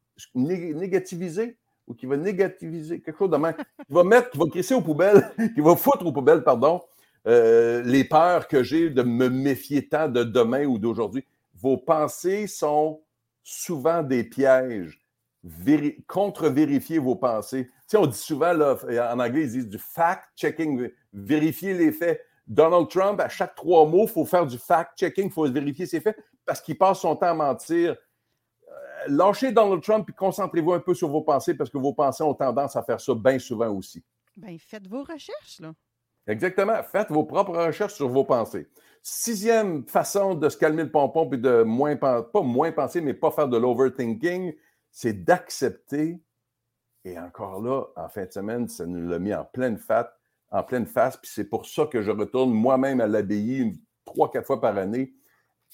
ou 1.87 1.95
qui 1.95 2.07
va 2.07 2.17
négativiser 2.17 3.01
quelque 3.01 3.19
chose 3.19 3.31
de 3.31 3.37
qui 3.37 3.93
va 3.93 4.05
mettre, 4.05 4.31
qui 4.31 4.39
va 4.39 4.45
crisser 4.47 4.75
aux 4.75 4.83
poubelles, 4.83 5.29
qui 5.55 5.61
va 5.61 5.75
foutre 5.75 6.07
aux 6.07 6.13
poubelles, 6.13 6.45
pardon, 6.45 6.81
euh, 7.27 7.83
les 7.83 8.05
peurs 8.05 8.47
que 8.47 8.63
j'ai 8.63 8.91
de 8.91 9.03
me 9.03 9.29
méfier 9.29 9.89
tant 9.89 10.09
de 10.09 10.23
demain 10.23 10.67
ou 10.67 10.79
d'aujourd'hui. 10.79 11.25
Vos 11.55 11.77
pensées 11.77 12.47
sont 12.47 13.01
souvent 13.43 14.03
des 14.03 14.25
pièges. 14.25 15.01
Contre-vérifiez 16.07 16.99
vos 16.99 17.17
pensées. 17.17 17.67
Tu 17.67 17.73
sais, 17.87 17.97
on 17.97 18.07
dit 18.07 18.19
souvent, 18.19 18.53
là, 18.53 18.77
en 19.13 19.19
anglais, 19.21 19.43
ils 19.43 19.51
disent 19.51 19.69
du 19.69 19.79
fact-checking, 19.79 20.91
vérifier 21.13 21.75
les 21.75 21.93
faits. 21.93 22.21
Donald 22.47 22.89
Trump, 22.89 23.21
à 23.21 23.29
chaque 23.29 23.55
trois 23.55 23.87
mots, 23.87 24.07
il 24.07 24.11
faut 24.11 24.25
faire 24.25 24.45
du 24.45 24.59
fact-checking, 24.59 25.27
il 25.27 25.33
faut 25.33 25.51
vérifier 25.51 25.87
ses 25.87 26.01
faits 26.01 26.17
parce 26.45 26.61
qu'il 26.61 26.77
passe 26.77 27.01
son 27.01 27.15
temps 27.15 27.29
à 27.29 27.35
mentir. 27.35 27.93
Euh, 27.93 28.73
lâchez 29.07 29.53
Donald 29.53 29.83
Trump 29.83 30.09
et 30.11 30.13
concentrez-vous 30.13 30.73
un 30.73 30.81
peu 30.81 30.95
sur 30.95 31.09
vos 31.09 31.23
pensées 31.23 31.55
parce 31.55 31.71
que 31.71 31.79
vos 31.79 31.95
pensées 31.95 32.25
ont 32.25 32.35
tendance 32.35 32.75
à 32.75 32.83
faire 32.83 33.01
ça 33.01 33.15
bien 33.15 33.39
souvent 33.39 33.69
aussi. 33.69 34.03
Bien, 34.37 34.57
faites 34.59 34.89
vos 34.89 35.05
recherches, 35.05 35.61
là. 35.61 35.73
Exactement. 36.27 36.83
Faites 36.83 37.11
vos 37.11 37.25
propres 37.25 37.57
recherches 37.57 37.95
sur 37.95 38.09
vos 38.09 38.25
pensées. 38.25 38.69
Sixième 39.03 39.87
façon 39.87 40.35
de 40.35 40.49
se 40.49 40.57
calmer 40.57 40.83
le 40.83 40.91
pompon 40.91 41.29
puis 41.29 41.39
de 41.39 41.63
moins, 41.63 41.97
pas 41.97 42.25
moins 42.35 42.73
penser, 42.73 43.01
mais 43.01 43.15
pas 43.15 43.31
faire 43.31 43.49
de 43.49 43.57
l'overthinking, 43.57 44.55
c'est 44.91 45.25
d'accepter. 45.25 46.23
Et 47.05 47.19
encore 47.19 47.63
là, 47.63 47.85
en 47.97 48.09
fin 48.09 48.27
de 48.27 48.33
semaine, 48.33 48.69
ça 48.69 48.87
nous 48.87 49.09
l'a 49.09 49.19
mis 49.19 49.35
en 49.35 49.45
pleine 49.45 49.79
face. 49.79 51.17
Puis 51.17 51.31
c'est 51.33 51.49
pour 51.49 51.67
ça 51.67 51.87
que 51.87 52.03
je 52.03 52.11
retourne 52.11 52.53
moi-même 52.53 53.01
à 53.01 53.07
l'abbaye 53.07 53.81
trois, 54.05 54.31
quatre 54.31 54.47
fois 54.47 54.61
par 54.61 54.77
année. 54.77 55.15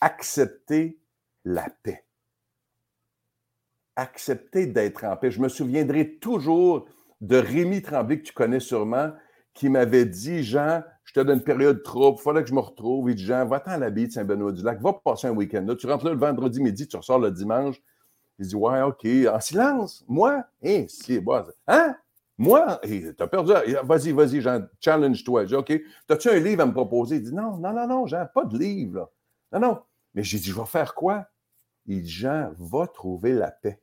Accepter 0.01 1.01
la 1.45 1.69
paix. 1.83 2.05
Accepter 3.97 4.67
d'être 4.67 5.05
en 5.05 5.17
paix. 5.17 5.31
Je 5.31 5.41
me 5.41 5.49
souviendrai 5.49 6.19
toujours 6.19 6.87
de 7.21 7.37
Rémi 7.37 7.83
Tremblay, 7.83 8.19
que 8.19 8.27
tu 8.27 8.33
connais 8.35 8.61
sûrement, 8.61 9.11
qui 9.55 9.71
m'avait 9.71 10.05
dit 10.05 10.43
Jean, 10.43 10.83
je 11.05 11.15
te 11.15 11.21
donne 11.21 11.39
une 11.39 11.45
période 11.45 11.83
trouble, 11.83 12.19
il 12.21 12.23
fallait 12.23 12.43
que 12.43 12.49
je 12.49 12.55
me 12.55 12.61
retrouve. 12.61 13.11
Il 13.11 13.17
dit 13.17 13.25
Jean, 13.25 13.47
va-t'en 13.47 13.73
à 13.73 13.79
l'abbaye 13.79 14.07
de 14.07 14.13
Saint-Benoît-du-Lac, 14.13 14.81
va 14.83 14.93
passer 14.93 15.29
un 15.29 15.35
week-end 15.35 15.65
là. 15.67 15.75
Tu 15.77 15.87
rentres 15.87 16.05
là 16.05 16.13
le 16.13 16.19
vendredi 16.19 16.61
midi, 16.61 16.87
tu 16.87 16.97
ressors 16.97 17.19
le 17.19 17.31
dimanche. 17.31 17.81
Il 18.39 18.47
dit 18.47 18.55
Ouais, 18.55 18.83
OK, 18.83 19.07
en 19.33 19.41
silence. 19.41 20.05
Moi, 20.09 20.45
hein, 20.65 20.85
c'est 20.89 21.21
bon. 21.21 21.45
Hein? 21.67 21.97
Moi, 22.39 22.81
t'as 23.17 23.27
perdu. 23.27 23.53
Vas-y, 23.85 24.13
vas-y, 24.13 24.41
Jean, 24.41 24.67
challenge-toi. 24.81 25.45
Je 25.45 25.49
dis 25.49 25.55
OK, 25.55 25.73
as-tu 26.09 26.29
un 26.29 26.39
livre 26.39 26.63
à 26.63 26.67
me 26.67 26.73
proposer? 26.73 27.17
Il 27.17 27.23
dit 27.23 27.35
Non, 27.35 27.57
non, 27.57 27.73
non, 27.73 27.87
non, 27.87 28.07
Jean, 28.07 28.27
pas 28.33 28.45
de 28.45 28.59
livre. 28.59 29.11
Non, 29.53 29.61
non. 29.61 29.83
Mais 30.15 30.23
j'ai 30.23 30.39
dit 30.39 30.51
Je 30.51 30.59
vais 30.59 30.67
faire 30.67 30.95
quoi? 30.95 31.27
Il 31.87 32.03
dit 32.03 32.11
Jean, 32.11 32.53
va 32.59 32.87
trouver 32.87 33.33
la 33.33 33.51
paix. 33.51 33.81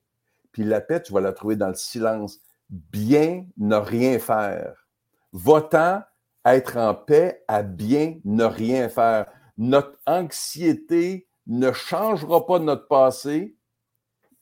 Puis 0.51 0.63
la 0.63 0.81
paix, 0.81 1.01
tu 1.01 1.13
vas 1.13 1.21
la 1.21 1.33
trouver 1.33 1.55
dans 1.55 1.69
le 1.69 1.75
silence. 1.75 2.39
Bien 2.69 3.45
ne 3.57 3.75
rien 3.75 4.19
faire 4.19 4.83
va 5.33 6.07
être 6.45 6.77
en 6.77 6.93
paix 6.93 7.43
à 7.47 7.63
bien 7.63 8.19
ne 8.23 8.45
rien 8.45 8.87
faire. 8.87 9.25
Notre 9.57 9.97
anxiété 10.05 11.27
ne 11.47 11.71
changera 11.71 12.45
pas 12.45 12.59
notre 12.59 12.87
passé, 12.87 13.55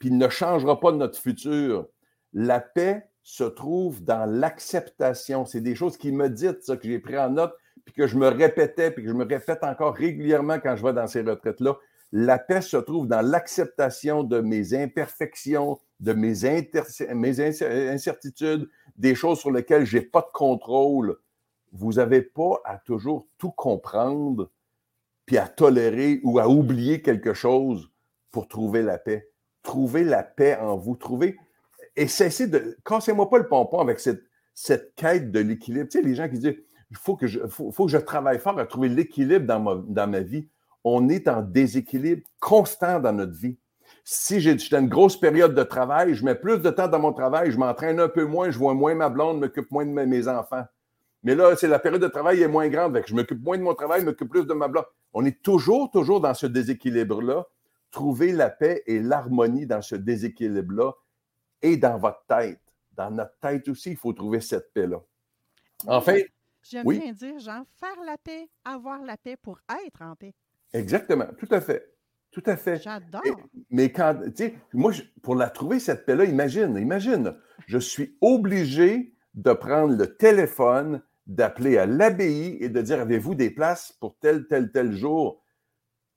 puis 0.02 0.10
ne 0.10 0.30
changera 0.30 0.80
pas 0.80 0.92
notre 0.92 1.20
futur. 1.20 1.88
La 2.34 2.60
paix 2.60 3.08
se 3.22 3.44
trouve 3.44 4.04
dans 4.04 4.26
l'acceptation. 4.26 5.46
C'est 5.46 5.62
des 5.62 5.76
choses 5.76 5.96
qui 5.96 6.12
me 6.12 6.28
disent, 6.28 6.58
ça, 6.62 6.76
que 6.76 6.88
j'ai 6.88 6.98
pris 6.98 7.20
en 7.20 7.30
note, 7.30 7.54
puis 7.86 7.94
que 7.94 8.08
je 8.08 8.18
me 8.18 8.28
répétais, 8.28 8.90
puis 8.90 9.04
que 9.04 9.10
je 9.10 9.14
me 9.14 9.26
répète 9.26 9.64
encore 9.64 9.94
régulièrement 9.94 10.60
quand 10.60 10.76
je 10.76 10.84
vais 10.84 10.94
dans 10.94 11.06
ces 11.06 11.22
retraites-là. 11.22 11.78
La 12.12 12.40
paix 12.40 12.62
se 12.62 12.78
trouve 12.78 13.08
dans 13.08 13.22
l'acceptation 13.22 14.24
de 14.24 14.42
mes 14.42 14.74
imperfections, 14.74 15.80
de 16.00 16.14
mes, 16.14 16.34
mes 17.14 17.40
incertitudes, 17.40 18.68
des 18.98 19.14
choses 19.14 19.40
sur 19.40 19.52
lesquelles 19.52 19.86
je 19.86 20.00
n'ai 20.00 20.04
pas 20.04 20.22
de 20.22 20.32
contrôle. 20.34 21.20
Vous 21.74 21.94
n'avez 21.94 22.24
pas 22.24 22.60
à 22.66 22.80
toujours 22.80 23.28
tout 23.38 23.52
comprendre, 23.52 24.50
puis 25.28 25.38
à 25.38 25.48
tolérer 25.48 26.22
ou 26.24 26.40
à 26.40 26.50
oublier 26.50 27.04
quelque 27.04 27.36
chose 27.36 27.92
pour 28.32 28.48
trouver 28.48 28.82
la 28.82 28.98
paix. 28.98 29.31
Trouvez 29.64 30.04
la 30.04 30.24
paix 30.24 30.58
en 30.58 30.76
vous. 30.76 30.96
Trouvez 30.96 31.38
et 31.96 32.08
cessez 32.08 32.48
de. 32.48 32.78
Cassez-moi 32.86 33.30
pas 33.30 33.38
le 33.38 33.48
pompon 33.48 33.80
avec 33.80 34.00
cette, 34.00 34.24
cette 34.54 34.96
quête 34.96 35.32
de 35.32 35.40
l'équilibre. 35.40 35.88
Tu 35.90 36.00
sais, 36.00 36.06
les 36.06 36.16
gens 36.16 36.30
qui 36.30 36.40
disent 36.40 36.56
il 36.92 36.98
faut 36.98 37.16
que, 37.16 37.26
je, 37.26 37.98
travaille 37.98 38.38
fort 38.38 38.60
à 38.60 38.66
trouver 38.66 38.90
l'équilibre 38.90 39.46
dans 39.46 40.08
ma, 40.08 40.20
vie. 40.20 40.50
On 40.84 41.08
est 41.08 41.28
en 41.30 41.42
déséquilibre 41.42 42.22
constant 42.40 43.00
dans 43.00 43.14
notre 43.14 43.34
vie. 43.34 43.58
Si 44.04 44.42
j'ai 44.42 44.58
une 44.72 44.90
grosse 44.90 45.18
période 45.18 45.56
de 45.56 45.64
travail, 45.64 46.16
je 46.16 46.26
mets 46.26 46.36
plus 46.36 46.58
de 46.60 46.70
temps 46.70 46.90
dans 46.90 47.00
mon 47.00 47.14
travail, 47.14 47.52
je 47.52 47.58
m'entraîne 47.58 48.00
un 48.00 48.10
peu 48.10 48.26
moins, 48.26 48.52
je 48.52 48.58
vois 48.58 48.74
moins 48.74 48.94
ma 48.94 49.10
blonde, 49.10 49.38
je 49.38 49.42
m'occupe 49.42 49.72
moins 49.72 49.86
de 49.86 49.92
mes 49.92 50.28
enfants. 50.28 50.66
Mais 51.24 51.36
là, 51.36 51.56
c'est 51.56 51.68
la 51.68 51.80
période 51.80 52.02
de 52.02 52.08
travail 52.08 52.42
est 52.42 52.48
moins 52.48 52.68
grande, 52.68 53.00
je 53.06 53.16
m'occupe 53.16 53.42
moins 53.42 53.58
de 53.58 53.64
mon 53.64 53.76
travail, 53.76 54.02
je 54.02 54.08
m'occupe 54.08 54.30
plus 54.30 54.46
de 54.46 54.54
ma 54.54 54.68
blonde. 54.68 54.86
On 55.14 55.24
est 55.24 55.42
toujours, 55.42 55.92
toujours 55.92 56.20
dans 56.20 56.34
ce 56.34 56.48
déséquilibre-là. 56.48 57.46
Trouver 57.92 58.32
la 58.32 58.50
paix 58.50 58.84
et 58.88 59.00
l'harmonie 59.00 59.68
dans 59.68 59.82
ce 59.82 59.96
déséquilibre-là 59.96 60.94
et 61.62 61.78
dans 61.78 61.98
votre 61.98 62.26
tête. 62.28 62.62
Dans 62.94 63.12
notre 63.12 63.38
tête 63.40 63.68
aussi, 63.68 63.92
il 63.92 63.98
faut 63.98 64.14
trouver 64.14 64.42
cette 64.42 64.74
paix-là. 64.74 65.02
Enfin, 65.88 66.18
J'aime 66.64 66.86
bien 66.86 67.12
dire, 67.12 67.40
Jean, 67.40 67.64
faire 67.80 68.04
la 68.06 68.18
paix, 68.18 68.48
avoir 68.66 69.02
la 69.02 69.18
paix 69.18 69.36
pour 69.36 69.60
être 69.86 70.02
en 70.02 70.16
paix. 70.16 70.34
Exactement, 70.74 71.28
tout 71.38 71.48
à 71.52 71.60
fait. 71.60 71.96
Tout 72.32 72.44
à 72.46 72.56
fait. 72.56 72.82
J'adore. 72.82 73.22
Mais 73.70 73.92
quand, 73.92 74.18
tu 74.24 74.32
sais, 74.36 74.56
moi, 74.74 74.94
pour 75.22 75.36
la 75.36 75.50
trouver, 75.50 75.80
cette 75.80 76.06
paix-là, 76.06 76.24
imagine, 76.24 76.78
imagine, 76.78 77.36
je 77.68 77.78
suis 77.78 78.18
obligé 78.22 79.14
de 79.34 79.52
prendre 79.52 79.96
le 79.98 80.16
téléphone, 80.16 81.02
d'appeler 81.28 81.78
à 81.78 81.86
l'abbaye 81.86 82.58
et 82.62 82.70
de 82.70 82.82
dire 82.82 83.02
avez-vous 83.02 83.36
des 83.36 83.50
places 83.50 83.92
pour 84.00 84.18
tel, 84.20 84.48
tel, 84.48 84.72
tel 84.72 84.94
jour? 84.94 85.41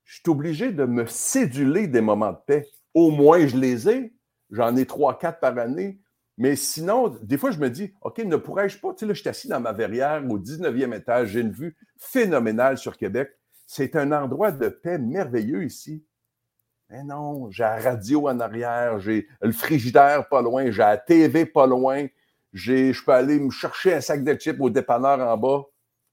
Je 0.04 0.14
suis 0.14 0.30
obligé 0.30 0.72
de 0.72 0.84
me 0.84 1.06
céduler 1.06 1.86
des 1.86 2.00
moments 2.00 2.32
de 2.32 2.38
paix. 2.46 2.68
Au 2.92 3.10
moins, 3.10 3.46
je 3.46 3.56
les 3.56 3.88
ai. 3.88 4.14
J'en 4.50 4.76
ai 4.76 4.86
trois, 4.86 5.18
quatre 5.18 5.40
par 5.40 5.58
année. 5.58 6.00
Mais 6.36 6.56
sinon, 6.56 7.16
des 7.22 7.38
fois, 7.38 7.50
je 7.50 7.58
me 7.58 7.70
dis, 7.70 7.92
OK, 8.02 8.18
ne 8.18 8.36
pourrais-je 8.36 8.78
pas, 8.78 8.92
tu 8.92 9.00
sais, 9.00 9.06
là, 9.06 9.14
je 9.14 9.20
suis 9.20 9.28
assis 9.28 9.48
dans 9.48 9.60
ma 9.60 9.72
verrière 9.72 10.22
au 10.28 10.38
19e 10.38 10.96
étage, 10.96 11.28
j'ai 11.28 11.40
une 11.40 11.52
vue 11.52 11.76
phénoménale 11.96 12.76
sur 12.76 12.96
Québec. 12.96 13.30
C'est 13.66 13.96
un 13.96 14.12
endroit 14.12 14.50
de 14.50 14.68
paix 14.68 14.98
merveilleux 14.98 15.64
ici. 15.64 16.04
Mais 16.90 17.02
non, 17.02 17.50
j'ai 17.50 17.62
la 17.62 17.80
radio 17.80 18.28
en 18.28 18.40
arrière, 18.40 18.98
j'ai 18.98 19.26
le 19.40 19.52
frigidaire 19.52 20.28
pas 20.28 20.42
loin, 20.42 20.70
j'ai 20.70 20.82
la 20.82 20.98
TV 20.98 21.46
pas 21.46 21.66
loin, 21.66 22.06
je 22.52 23.04
peux 23.04 23.12
aller 23.12 23.38
me 23.38 23.50
chercher 23.50 23.94
un 23.94 24.00
sac 24.00 24.22
de 24.22 24.34
chips 24.34 24.60
au 24.60 24.70
dépanneur 24.70 25.20
en 25.20 25.36
bas. 25.36 25.64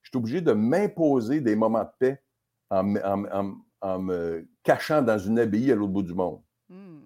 Je 0.02 0.10
suis 0.10 0.18
obligé 0.18 0.42
de 0.42 0.54
m'imposer 0.54 1.42
des 1.42 1.56
moments 1.56 1.84
de 1.84 1.92
paix 2.00 2.24
en, 2.70 3.54
me 3.84 4.48
cachant 4.64 5.02
dans 5.02 5.18
une 5.18 5.40
abbaye 5.40 5.72
à 5.72 5.76
l'autre 5.76 5.92
bout 5.92 6.04
du 6.04 6.14
monde. 6.14 6.42
Mmh. 6.70 7.00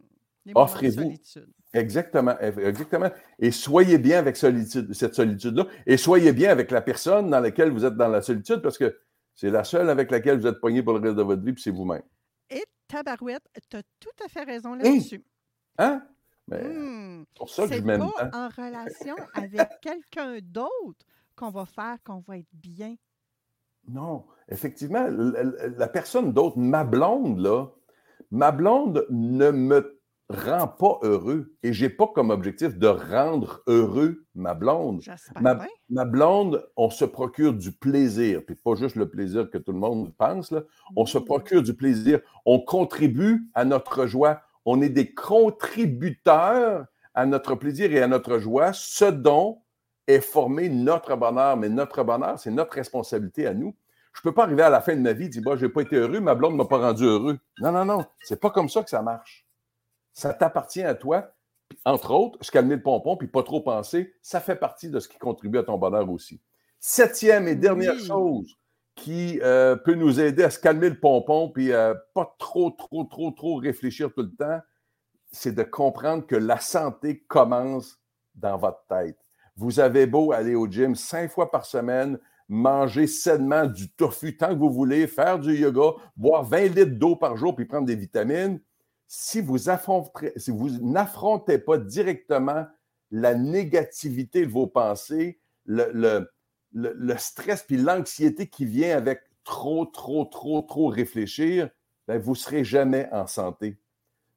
Offrez-vous. 0.53 1.13
Exactement, 1.73 2.39
exactement. 2.39 3.11
Et 3.39 3.51
soyez 3.51 3.97
bien 3.97 4.19
avec 4.19 4.38
solitude, 4.38 4.93
cette 4.93 5.13
solitude-là. 5.15 5.65
Et 5.85 5.97
soyez 5.97 6.31
bien 6.31 6.49
avec 6.49 6.71
la 6.71 6.81
personne 6.81 7.29
dans 7.29 7.39
laquelle 7.41 7.71
vous 7.71 7.83
êtes 7.83 7.95
dans 7.95 8.07
la 8.07 8.21
solitude, 8.21 8.61
parce 8.61 8.77
que 8.77 8.97
c'est 9.33 9.49
la 9.49 9.65
seule 9.65 9.89
avec 9.89 10.09
laquelle 10.11 10.39
vous 10.39 10.47
êtes 10.47 10.61
pogné 10.61 10.83
pour 10.83 10.93
le 10.93 10.99
reste 10.99 11.17
de 11.17 11.23
votre 11.23 11.43
vie, 11.43 11.51
puis 11.51 11.61
c'est 11.61 11.71
vous-même. 11.71 12.03
Et 12.49 12.63
tabarouette, 12.88 13.43
tu 13.69 13.75
as 13.75 13.83
tout 13.99 14.23
à 14.23 14.29
fait 14.29 14.43
raison 14.43 14.75
là-dessus. 14.75 15.25
Hein? 15.77 16.01
Mais 16.47 16.63
mmh. 16.63 17.25
pour 17.35 17.49
ça 17.49 17.67
que 17.67 17.73
je 17.73 17.81
m'aime 17.81 18.07
pas 18.17 18.29
en 18.31 18.47
relation 18.49 19.15
avec 19.33 19.67
quelqu'un 19.81 20.38
d'autre 20.41 21.05
qu'on 21.35 21.49
va 21.49 21.65
faire 21.65 21.97
qu'on 22.05 22.19
va 22.19 22.38
être 22.38 22.53
bien. 22.53 22.95
Non, 23.87 24.25
effectivement, 24.49 25.07
la, 25.07 25.43
la 25.77 25.87
personne 25.87 26.33
d'autre, 26.33 26.57
ma 26.57 26.83
blonde, 26.83 27.39
là, 27.39 27.67
ma 28.31 28.51
blonde 28.51 29.05
ne 29.09 29.51
me 29.51 29.95
rend 30.29 30.67
pas 30.67 30.99
heureux. 31.03 31.53
Et 31.63 31.73
j'ai 31.73 31.89
pas 31.89 32.07
comme 32.07 32.29
objectif 32.29 32.77
de 32.77 32.87
rendre 32.87 33.61
heureux 33.67 34.25
ma 34.33 34.53
blonde. 34.53 35.01
Ma, 35.39 36.05
blonde, 36.05 36.67
on 36.75 36.89
se 36.89 37.05
procure 37.05 37.53
du 37.53 37.71
plaisir, 37.71 38.41
puis 38.45 38.55
pas 38.55 38.75
juste 38.75 38.95
le 38.95 39.09
plaisir 39.09 39.49
que 39.49 39.57
tout 39.57 39.71
le 39.71 39.79
monde 39.79 40.13
pense. 40.17 40.51
Là. 40.51 40.63
On 40.95 41.05
se 41.05 41.17
procure 41.17 41.61
du 41.61 41.73
plaisir. 41.73 42.19
On 42.45 42.59
contribue 42.59 43.49
à 43.53 43.65
notre 43.65 44.07
joie. 44.07 44.41
On 44.65 44.81
est 44.81 44.89
des 44.89 45.13
contributeurs 45.13 46.85
à 47.13 47.25
notre 47.25 47.55
plaisir 47.55 47.93
et 47.93 48.01
à 48.01 48.07
notre 48.07 48.39
joie, 48.39 48.71
ce 48.73 49.05
dont 49.05 49.61
est 50.07 50.21
formé 50.21 50.69
notre 50.69 51.15
bonheur. 51.15 51.57
Mais 51.57 51.69
notre 51.69 52.03
bonheur, 52.03 52.39
c'est 52.39 52.51
notre 52.51 52.73
responsabilité 52.73 53.47
à 53.47 53.53
nous. 53.53 53.75
Je 54.13 54.19
ne 54.19 54.23
peux 54.23 54.33
pas 54.33 54.43
arriver 54.43 54.63
à 54.63 54.69
la 54.69 54.81
fin 54.81 54.95
de 54.95 55.01
ma 55.01 55.13
vie 55.13 55.25
et 55.25 55.29
dire 55.29 55.41
bah, 55.43 55.55
Je 55.55 55.65
n'ai 55.65 55.71
pas 55.71 55.81
été 55.81 55.97
heureux, 55.97 56.19
ma 56.19 56.35
blonde 56.35 56.53
ne 56.53 56.57
m'a 56.57 56.65
pas 56.65 56.77
rendu 56.77 57.03
heureux. 57.03 57.37
Non, 57.59 57.71
non, 57.71 57.85
non. 57.85 58.05
C'est 58.21 58.39
pas 58.39 58.49
comme 58.49 58.69
ça 58.69 58.83
que 58.83 58.89
ça 58.89 59.01
marche. 59.01 59.45
Ça 60.13 60.33
t'appartient 60.33 60.83
à 60.83 60.95
toi. 60.95 61.31
Entre 61.83 62.11
autres, 62.11 62.37
se 62.43 62.51
calmer 62.51 62.75
le 62.75 62.83
pompon 62.83 63.17
puis 63.17 63.27
pas 63.27 63.43
trop 63.43 63.59
penser, 63.61 64.13
ça 64.21 64.39
fait 64.39 64.55
partie 64.55 64.89
de 64.89 64.99
ce 64.99 65.09
qui 65.09 65.17
contribue 65.17 65.57
à 65.57 65.63
ton 65.63 65.77
bonheur 65.77 66.09
aussi. 66.09 66.39
Septième 66.79 67.47
et 67.47 67.55
dernière 67.55 67.95
Oui. 67.95 68.05
chose 68.05 68.55
qui 68.95 69.39
euh, 69.41 69.75
peut 69.75 69.95
nous 69.95 70.21
aider 70.21 70.43
à 70.43 70.49
se 70.49 70.59
calmer 70.59 70.89
le 70.89 70.99
pompon 70.99 71.49
puis 71.49 71.73
euh, 71.73 71.93
pas 72.13 72.33
trop, 72.37 72.69
trop, 72.71 73.03
trop, 73.03 73.31
trop 73.31 73.55
réfléchir 73.55 74.13
tout 74.13 74.21
le 74.21 74.33
temps, 74.33 74.59
c'est 75.31 75.53
de 75.53 75.63
comprendre 75.63 76.25
que 76.25 76.35
la 76.35 76.59
santé 76.59 77.19
commence 77.27 77.99
dans 78.35 78.57
votre 78.57 78.85
tête. 78.87 79.17
Vous 79.57 79.79
avez 79.79 80.05
beau 80.05 80.31
aller 80.31 80.55
au 80.55 80.67
gym 80.67 80.95
cinq 80.95 81.31
fois 81.31 81.49
par 81.51 81.65
semaine, 81.65 82.19
manger 82.47 83.07
sainement 83.07 83.65
du 83.65 83.89
tofu 83.91 84.37
tant 84.37 84.49
que 84.49 84.59
vous 84.59 84.69
voulez, 84.69 85.07
faire 85.07 85.39
du 85.39 85.55
yoga, 85.55 85.93
boire 86.15 86.43
20 86.43 86.75
litres 86.75 86.97
d'eau 86.97 87.15
par 87.15 87.37
jour 87.37 87.55
puis 87.55 87.65
prendre 87.65 87.85
des 87.85 87.95
vitamines. 87.95 88.59
Si 89.07 89.39
vous, 89.39 89.57
n'affrontez 90.81 91.57
pas 91.59 91.77
directement 91.77 92.65
la 93.11 93.35
négativité 93.35 94.45
de 94.45 94.51
vos 94.51 94.67
pensées, 94.67 95.39
le 95.65 96.27
stress 97.17 97.63
puis 97.63 97.77
l'anxiété 97.77 98.47
qui 98.47 98.65
vient 98.65 98.97
avec 98.97 99.21
trop, 99.45 99.85
trop, 99.85 100.25
trop, 100.25 100.61
trop 100.63 100.87
réfléchir, 100.87 101.69
ben, 102.07 102.19
vous 102.19 102.31
ne 102.31 102.37
serez 102.37 102.63
jamais 102.63 103.07
en 103.11 103.27
santé. 103.27 103.77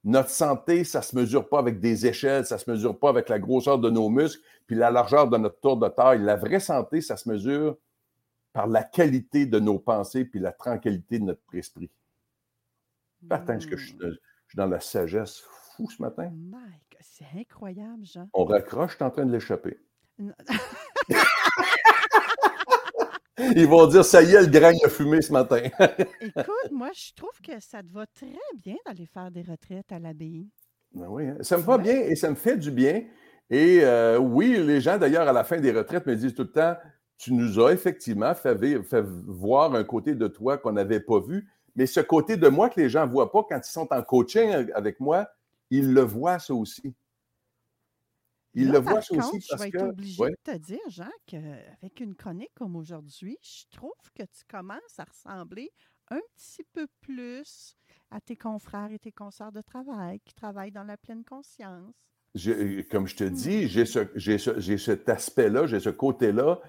Notre 0.09 0.31
santé, 0.31 0.85
ça 0.85 1.01
ne 1.01 1.05
se 1.05 1.15
mesure 1.17 1.47
pas 1.51 1.59
avec 1.59 1.81
des 1.81 2.07
échelles, 2.07 2.47
ça 2.47 2.55
ne 2.55 2.61
se 2.61 2.71
mesure 2.71 2.99
pas 2.99 3.11
avec 3.11 3.29
la 3.29 3.39
grosseur 3.39 3.79
de 3.79 3.91
nos 3.91 4.09
muscles, 4.09 4.43
puis 4.67 4.75
la 4.75 4.91
largeur 4.91 5.29
de 5.29 5.37
notre 5.37 5.61
tour 5.61 5.77
de 5.77 5.87
taille. 5.87 6.23
La 6.23 6.35
vraie 6.35 6.61
santé, 6.61 7.03
ça 7.03 7.19
se 7.19 7.29
mesure 7.29 7.77
par 8.55 8.67
la 8.67 8.83
qualité 8.83 9.45
de 9.45 9.59
nos 9.59 9.79
pensées, 9.79 10.25
puis 10.25 10.41
la 10.41 10.53
tranquillité 10.53 11.19
de 11.19 11.25
notre 11.25 11.43
esprit. 11.53 11.91
Certain 13.29 13.59
que 13.59 13.77
je, 13.77 13.87
suis- 13.89 13.99
je 14.01 14.09
suis 14.49 14.57
dans 14.57 14.67
la 14.67 14.81
sagesse 14.81 15.43
fou 15.77 15.91
ce 15.91 16.01
matin? 16.01 16.33
Mike, 16.35 16.97
c'est 17.03 17.27
incroyable, 17.39 18.07
Jean. 18.07 18.31
On 18.33 18.47
raccroche, 18.47 18.95
suis 18.97 19.05
en 19.05 19.11
train 19.11 19.27
de 19.27 19.33
l'échapper. 19.33 19.79
Ils 23.39 23.67
vont 23.67 23.87
dire, 23.87 24.05
ça 24.05 24.23
y 24.23 24.35
est, 24.35 24.41
le 24.41 24.47
grain 24.49 24.73
a 24.85 24.89
fumé 24.89 25.23
ce 25.23 25.33
matin. 25.33 25.61
Écoute, 26.21 26.73
moi, 26.73 26.91
je 26.93 27.15
trouve 27.15 27.41
que 27.45 27.61
ça 27.61 27.83
te 27.83 27.93
va 27.93 28.07
très 28.07 28.27
bien 28.57 28.77
d'aller 28.87 29.07
faire 29.07 29.31
des 29.31 29.43
retraites 29.43 29.91
à 29.93 29.99
l'abbaye. 29.99 30.49
Ben 30.95 31.07
oui, 31.09 31.29
hein. 31.29 31.37
ça 31.43 31.57
me 31.57 31.63
va 31.63 31.79
bien 31.79 31.95
et 31.95 32.17
ça 32.17 32.31
me 32.31 32.35
fait 32.35 32.57
du 32.57 32.71
bien. 32.71 33.05
Et 33.51 33.81
euh, 33.83 34.19
oui, 34.19 34.57
les 34.59 34.81
gens, 34.81 34.99
d'ailleurs, 34.99 35.29
à 35.29 35.33
la 35.33 35.45
fin 35.45 35.59
des 35.59 35.73
retraites, 35.73 36.07
me 36.07 36.17
disent 36.17 36.35
tout 36.35 36.43
le 36.43 36.53
temps, 36.53 36.77
tu 37.17 37.33
nous 37.33 37.61
as 37.61 37.73
effectivement 37.73 38.35
fait, 38.35 38.57
fait 38.83 39.05
voir 39.27 39.75
un 39.75 39.85
côté 39.85 40.15
de 40.15 40.29
toi 40.29 40.59
qu'on 40.59 40.73
n'avait 40.73 41.01
pas 41.01 41.21
vu. 41.21 41.49
Mais 41.77 41.87
ce 41.87 42.01
côté 42.01 42.37
de 42.37 42.49
moi 42.49 42.69
que 42.69 42.81
les 42.81 42.89
gens 42.89 43.07
ne 43.07 43.11
voient 43.11 43.31
pas 43.31 43.45
quand 43.49 43.59
ils 43.59 43.71
sont 43.71 43.89
en 43.91 44.03
coaching 44.03 44.71
avec 44.75 45.01
moi, 45.01 45.29
ils 45.71 45.93
le 45.93 46.01
voient 46.01 46.39
ça 46.39 46.55
aussi. 46.55 46.95
Là, 48.55 48.79
le 48.81 48.85
ça 48.85 48.93
contre, 48.95 49.19
aussi 49.19 49.41
je 49.41 49.47
parce 49.51 49.63
vais 49.63 49.71
que... 49.71 49.77
être 49.77 49.89
obligée 49.91 50.23
Ouais. 50.23 50.31
de 50.31 50.53
te 50.53 50.57
dire, 50.59 50.79
Jean, 50.89 51.11
qu'avec 51.27 52.01
une 52.01 52.15
chronique 52.15 52.51
comme 52.55 52.77
aujourd'hui, 52.77 53.37
je 53.43 53.65
trouve 53.71 53.93
que 54.15 54.23
tu 54.25 54.45
commences 54.51 54.99
à 54.99 55.05
ressembler 55.05 55.71
un 56.11 56.21
petit 56.37 56.65
peu 56.73 56.87
plus 57.01 57.75
à 58.11 58.21
tes 58.21 58.37
confrères 58.37 58.91
et 58.91 58.99
tes 58.99 59.13
consoeurs 59.13 59.53
de 59.53 59.61
travail 59.61 60.21
qui 60.25 60.35
travaillent 60.35 60.73
dans 60.73 60.85
la 60.85 60.97
pleine 60.97 61.25
conscience. 61.25 61.95
J'ai- 62.35 62.85
comme 62.89 63.07
je 63.07 63.17
te 63.17 63.25
dis, 63.25 63.69
j'ai 63.69 63.85
ce- 63.85 64.19
ce- 64.19 64.59
j'ai 64.61 64.79
cet 64.79 65.09
aspect-là, 65.09 65.67
j'ai 65.67 65.81
ce 65.81 65.91
côté-là, 65.91 66.61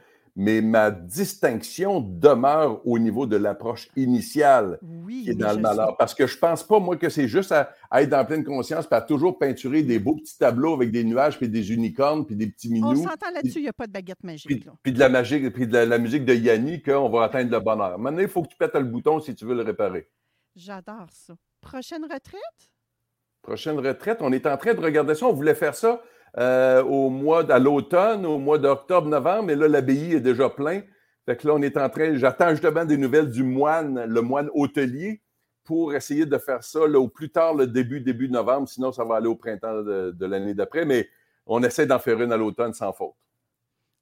mais 0.41 0.61
ma 0.61 0.89
distinction 0.89 1.99
demeure 1.99 2.79
au 2.87 2.97
niveau 2.97 3.25
de 3.25 3.35
l'approche 3.35 3.89
initiale 3.97 4.79
Oui, 4.81 5.23
qui 5.25 5.31
est 5.31 5.35
dans 5.35 5.51
le 5.51 5.59
malheur. 5.59 5.89
sais. 5.89 5.95
Parce 5.99 6.13
que 6.15 6.27
je 6.27 6.37
pense 6.37 6.63
pas, 6.63 6.79
moi, 6.79 6.95
que 6.95 7.09
c'est 7.09 7.27
juste 7.27 7.51
à, 7.51 7.73
à 7.91 8.03
être 8.03 8.09
dans 8.09 8.23
pleine 8.23 8.45
conscience, 8.45 8.87
puis 8.87 8.95
à 8.95 9.01
toujours 9.01 9.37
peinturer 9.37 9.83
des 9.83 9.99
beaux 9.99 10.15
petits 10.15 10.37
tableaux 10.37 10.73
avec 10.75 10.91
des 10.91 11.03
nuages, 11.03 11.37
puis 11.37 11.49
des 11.49 11.73
unicornes, 11.73 12.25
puis 12.25 12.37
des 12.37 12.47
petits 12.47 12.69
On 12.69 12.71
minous, 12.71 13.03
s'entend 13.03 13.31
là-dessus, 13.33 13.59
il 13.59 13.63
n'y 13.63 13.67
a 13.67 13.73
pas 13.73 13.85
de 13.85 13.91
baguette 13.91 14.23
magique. 14.23 14.45
puis, 14.47 14.63
là. 14.65 14.71
puis 14.81 14.93
de 14.93 14.99
la 14.99 15.09
magie, 15.09 15.49
puis 15.49 15.67
de 15.67 15.73
la, 15.73 15.85
la 15.85 15.97
musique 15.97 16.23
de 16.23 16.33
Yanni, 16.33 16.81
qu'on 16.81 17.09
va 17.09 17.23
atteindre 17.25 17.51
le 17.51 17.59
bonheur. 17.59 17.99
Maintenant, 17.99 18.21
il 18.21 18.29
faut 18.29 18.41
que 18.41 18.47
tu 18.47 18.55
pètes 18.55 18.75
le 18.75 18.85
bouton 18.85 19.19
si 19.19 19.35
tu 19.35 19.43
veux 19.45 19.55
le 19.55 19.63
réparer. 19.63 20.09
J'adore 20.55 21.07
ça. 21.11 21.33
Prochaine 21.59 22.03
retraite? 22.03 22.71
Prochaine 23.41 23.77
retraite, 23.79 24.19
on 24.21 24.31
est 24.31 24.45
en 24.45 24.55
train 24.55 24.73
de 24.73 24.79
regarder 24.79 25.15
ça. 25.15 25.25
On 25.25 25.33
voulait 25.33 25.55
faire 25.55 25.75
ça 25.75 26.01
euh, 26.37 26.83
au 26.83 27.09
mois 27.09 27.51
à 27.51 27.59
l'automne, 27.59 28.25
au 28.25 28.37
mois 28.37 28.57
d'octobre-novembre, 28.57 29.43
mais 29.43 29.55
là, 29.55 29.67
l'abbaye 29.67 30.13
est 30.13 30.21
déjà 30.21 30.49
plein. 30.49 30.81
Fait 31.25 31.37
que 31.37 31.47
là, 31.47 31.53
on 31.55 31.61
est 31.61 31.77
en 31.77 31.89
train, 31.89 32.15
j'attends 32.15 32.51
justement 32.51 32.85
des 32.85 32.97
nouvelles 32.97 33.29
du 33.29 33.43
moine, 33.43 34.05
le 34.05 34.21
moine 34.21 34.49
hôtelier, 34.53 35.21
pour 35.63 35.93
essayer 35.93 36.25
de 36.25 36.37
faire 36.39 36.63
ça 36.63 36.81
au 36.81 37.07
plus 37.07 37.29
tard, 37.29 37.53
le 37.53 37.67
début, 37.67 38.01
début 38.01 38.27
novembre. 38.27 38.67
Sinon, 38.67 38.91
ça 38.91 39.05
va 39.05 39.17
aller 39.17 39.27
au 39.27 39.35
printemps 39.35 39.83
de, 39.83 40.25
l'année 40.25 40.55
d'après. 40.55 40.83
Mais 40.83 41.07
on 41.45 41.61
essaie 41.61 41.85
d'en 41.85 41.99
faire 41.99 42.19
une 42.19 42.31
à 42.31 42.37
l'automne 42.37 42.73
sans 42.73 42.91
faute. 42.91 43.13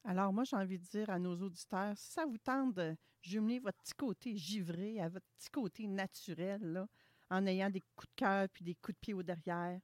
Alors, 0.05 0.31
moi, 0.31 0.45
j'ai 0.45 0.55
envie 0.55 0.79
de 0.79 0.85
dire 0.85 1.09
à 1.09 1.19
nos 1.19 1.35
auditeurs, 1.35 1.91
si 1.97 2.13
ça 2.13 2.25
vous 2.25 2.37
tente 2.37 2.73
de 2.75 2.95
jumeler 3.21 3.59
votre 3.59 3.77
petit 3.79 3.95
côté 3.95 4.37
givré 4.37 5.01
à 5.01 5.09
votre 5.09 5.25
petit 5.37 5.49
côté 5.49 5.87
naturel, 5.87 6.85
en 7.29 7.45
ayant 7.45 7.69
des 7.69 7.83
coups 7.97 8.09
de 8.11 8.15
cœur 8.15 8.47
puis 8.53 8.63
des 8.63 8.75
coups 8.75 8.95
de 8.95 8.99
pied 9.01 9.13
au 9.13 9.23
derrière, 9.23 9.77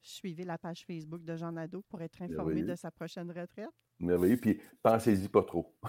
suivez 0.00 0.44
la 0.44 0.58
page 0.58 0.84
Facebook 0.86 1.22
de 1.24 1.36
Jean 1.36 1.52
Nadeau 1.52 1.82
pour 1.88 2.00
être 2.02 2.20
informé 2.22 2.62
de 2.62 2.74
sa 2.74 2.90
prochaine 2.90 3.28
retraite. 3.30 3.68
Merveilleux. 4.00 4.36
Puis 4.36 4.60
pensez-y 4.82 5.28
pas 5.28 5.42
trop. 5.42 5.74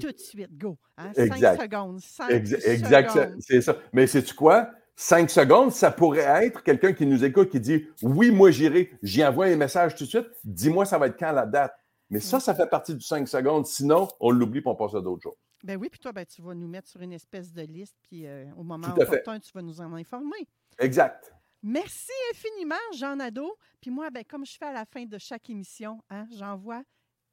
Tout 0.00 0.10
de 0.10 0.18
suite, 0.18 0.56
go. 0.58 0.76
Hein? 0.96 1.12
Cinq 1.14 1.24
Exact. 1.36 1.62
secondes. 1.62 2.00
Cinq 2.00 2.30
Exa- 2.30 2.68
Exact, 2.68 3.10
secondes. 3.10 3.36
c'est 3.40 3.60
ça. 3.60 3.76
Mais 3.92 4.06
sais-tu 4.06 4.34
quoi? 4.34 4.70
Cinq 4.96 5.30
secondes, 5.30 5.72
ça 5.72 5.90
pourrait 5.90 6.44
être 6.46 6.62
quelqu'un 6.62 6.92
qui 6.92 7.06
nous 7.06 7.24
écoute 7.24 7.50
qui 7.50 7.60
dit 7.60 7.86
Oui, 8.02 8.30
moi 8.30 8.50
j'irai, 8.50 8.92
j'y 9.02 9.24
envoie 9.24 9.46
un 9.46 9.56
message 9.56 9.94
tout 9.94 10.04
de 10.04 10.08
suite, 10.08 10.26
dis-moi 10.44 10.84
ça 10.84 10.98
va 10.98 11.06
être 11.08 11.18
quand 11.18 11.32
la 11.32 11.46
date. 11.46 11.74
Mais 12.10 12.20
ça, 12.20 12.38
ça 12.38 12.54
fait 12.54 12.68
partie 12.68 12.94
du 12.94 13.00
cinq 13.00 13.26
secondes. 13.28 13.66
Sinon, 13.66 14.08
on 14.20 14.30
l'oublie 14.30 14.60
et 14.60 14.62
on 14.66 14.76
passe 14.76 14.94
à 14.94 15.00
d'autres 15.00 15.22
choses. 15.22 15.36
Ben 15.64 15.78
oui, 15.80 15.88
puis 15.90 15.98
toi, 15.98 16.12
ben, 16.12 16.26
tu 16.26 16.42
vas 16.42 16.54
nous 16.54 16.68
mettre 16.68 16.88
sur 16.88 17.00
une 17.00 17.12
espèce 17.14 17.50
de 17.52 17.62
liste, 17.62 17.96
puis 18.02 18.26
euh, 18.26 18.44
au 18.56 18.62
moment 18.62 18.94
fait. 18.94 19.02
opportun, 19.02 19.40
tu 19.40 19.50
vas 19.54 19.62
nous 19.62 19.80
en 19.80 19.92
informer. 19.94 20.46
Exact. 20.78 21.34
Merci 21.66 22.12
infiniment, 22.30 22.74
Jean 22.92 23.16
Nadeau. 23.16 23.56
Puis 23.80 23.90
moi, 23.90 24.10
ben, 24.10 24.22
comme 24.22 24.44
je 24.44 24.52
fais 24.52 24.66
à 24.66 24.72
la 24.72 24.84
fin 24.84 25.06
de 25.06 25.16
chaque 25.16 25.48
émission, 25.48 25.98
hein, 26.10 26.26
j'envoie. 26.30 26.82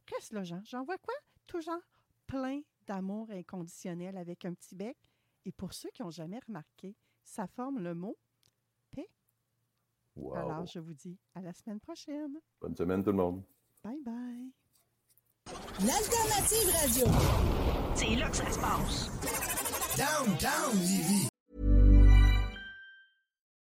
Qu'est-ce 0.05 0.33
là, 0.33 0.41
Jean? 0.45 0.61
J'envoie 0.63 0.97
quoi? 0.99 1.13
Toujours 1.47 1.81
plein 2.27 2.61
d'amour 2.87 3.29
inconditionnel 3.29 4.15
avec 4.15 4.45
un 4.45 4.53
petit 4.53 4.73
bec. 4.73 4.97
Et 5.43 5.51
pour 5.51 5.73
ceux 5.73 5.89
qui 5.89 6.01
n'ont 6.01 6.11
jamais 6.11 6.39
remarqué, 6.47 6.95
ça 7.25 7.45
forme 7.45 7.79
le 7.79 7.93
mot 7.93 8.17
paix. 8.91 9.09
Wow. 10.15 10.35
Alors, 10.35 10.65
je 10.65 10.79
vous 10.79 10.93
dis 10.93 11.19
à 11.35 11.41
la 11.41 11.51
semaine 11.51 11.81
prochaine. 11.81 12.39
Bonne 12.61 12.75
semaine, 12.75 13.03
tout 13.03 13.11
le 13.11 13.17
monde. 13.17 13.43
Bye 13.83 14.01
bye. 14.01 14.53
L'alternative 15.85 16.69
radio. 16.79 17.05
C'est 17.95 18.15
là 18.15 18.29
que 18.29 18.37
ça 18.37 18.49
se 18.49 18.59
passe. 18.59 19.09
Downtown 19.97 20.79
Lévis. 20.79 21.30